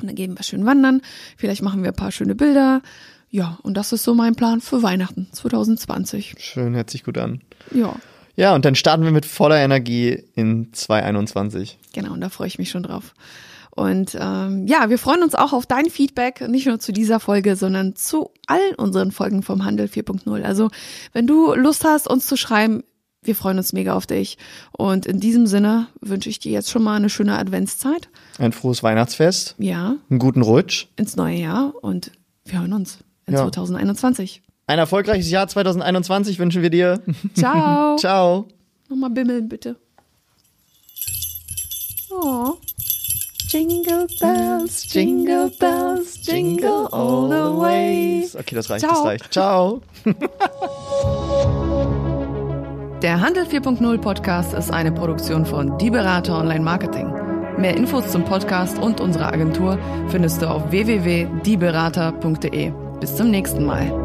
Und 0.00 0.06
dann 0.08 0.14
gehen 0.14 0.36
wir 0.36 0.42
schön 0.42 0.64
wandern. 0.64 1.02
Vielleicht 1.36 1.62
machen 1.62 1.82
wir 1.82 1.90
ein 1.90 1.96
paar 1.96 2.12
schöne 2.12 2.34
Bilder. 2.34 2.82
Ja, 3.28 3.58
und 3.62 3.76
das 3.76 3.92
ist 3.92 4.04
so 4.04 4.14
mein 4.14 4.34
Plan 4.34 4.60
für 4.60 4.82
Weihnachten 4.82 5.28
2020. 5.32 6.34
Schön, 6.38 6.74
hört 6.74 6.90
sich 6.90 7.04
gut 7.04 7.18
an. 7.18 7.40
Ja, 7.72 7.94
Ja, 8.36 8.54
und 8.54 8.64
dann 8.64 8.74
starten 8.74 9.04
wir 9.04 9.10
mit 9.10 9.26
voller 9.26 9.58
Energie 9.58 10.22
in 10.34 10.72
2021. 10.72 11.78
genau, 11.92 12.12
und 12.12 12.20
da 12.20 12.28
freue 12.30 12.46
ich 12.46 12.58
mich 12.58 12.70
schon 12.70 12.82
drauf. 12.82 13.14
Und 13.74 14.16
ähm, 14.20 14.66
ja, 14.66 14.90
wir 14.90 14.98
freuen 14.98 15.22
uns 15.22 15.34
auch 15.34 15.54
auf 15.54 15.64
dein 15.66 15.86
Feedback, 15.88 16.46
nicht 16.48 16.66
nur 16.66 16.78
zu 16.78 16.92
dieser 16.92 17.20
Folge, 17.20 17.56
sondern 17.56 17.96
zu 17.96 18.30
allen 18.46 18.74
unseren 18.76 19.12
Folgen 19.12 19.42
vom 19.42 19.64
Handel 19.64 19.86
4.0. 19.86 20.42
Also 20.42 20.68
wenn 21.14 21.26
du 21.26 21.54
Lust 21.54 21.84
hast, 21.84 22.06
uns 22.06 22.26
zu 22.26 22.36
schreiben, 22.36 22.82
wir 23.22 23.34
freuen 23.34 23.56
uns 23.56 23.72
mega 23.72 23.94
auf 23.94 24.06
dich. 24.06 24.36
Und 24.72 25.06
in 25.06 25.20
diesem 25.20 25.46
Sinne 25.46 25.86
wünsche 26.00 26.28
ich 26.28 26.38
dir 26.38 26.52
jetzt 26.52 26.70
schon 26.70 26.82
mal 26.82 26.96
eine 26.96 27.08
schöne 27.08 27.38
Adventszeit. 27.38 28.10
Ein 28.38 28.52
frohes 28.52 28.82
Weihnachtsfest, 28.82 29.54
Ja, 29.58 29.96
einen 30.10 30.18
guten 30.18 30.42
Rutsch, 30.42 30.88
ins 30.96 31.16
neue 31.16 31.36
Jahr 31.38 31.72
und 31.82 32.10
wir 32.44 32.58
hören 32.60 32.72
uns 32.74 32.98
in 33.26 33.34
Ja. 33.34 33.40
2021. 33.40 34.42
ein 34.66 34.78
erfolgreiches 34.78 35.30
Jahr 35.30 35.48
2021 35.48 36.38
wünschen 36.38 36.60
wir 36.62 36.70
dir. 36.70 37.00
Ciao. 37.34 37.96
Ciao. 37.98 38.48
Nochmal 38.90 39.10
bimmeln, 39.10 39.48
bitte. 39.48 39.76
Oh. 42.10 42.54
Jingle 43.52 44.06
bells, 44.18 44.86
jingle 44.94 45.50
bells, 45.58 46.16
jingle 46.22 46.88
all 46.90 47.28
the 47.28 47.60
way. 47.60 48.26
Okay, 48.32 48.54
das 48.54 48.70
reicht, 48.70 48.80
Ciao. 48.80 48.94
das 48.94 49.04
reicht. 49.04 49.30
Ciao. 49.30 49.82
Der 53.02 53.20
Handel 53.20 53.44
4.0 53.44 53.98
Podcast 53.98 54.54
ist 54.54 54.72
eine 54.72 54.90
Produktion 54.90 55.44
von 55.44 55.76
Die 55.76 55.90
Berater 55.90 56.38
Online 56.38 56.64
Marketing. 56.64 57.12
Mehr 57.58 57.76
Infos 57.76 58.10
zum 58.10 58.24
Podcast 58.24 58.78
und 58.78 59.02
unserer 59.02 59.30
Agentur 59.30 59.78
findest 60.08 60.40
du 60.40 60.48
auf 60.48 60.70
www.dieberater.de. 60.70 62.72
Bis 63.00 63.16
zum 63.16 63.30
nächsten 63.30 63.66
Mal. 63.66 64.01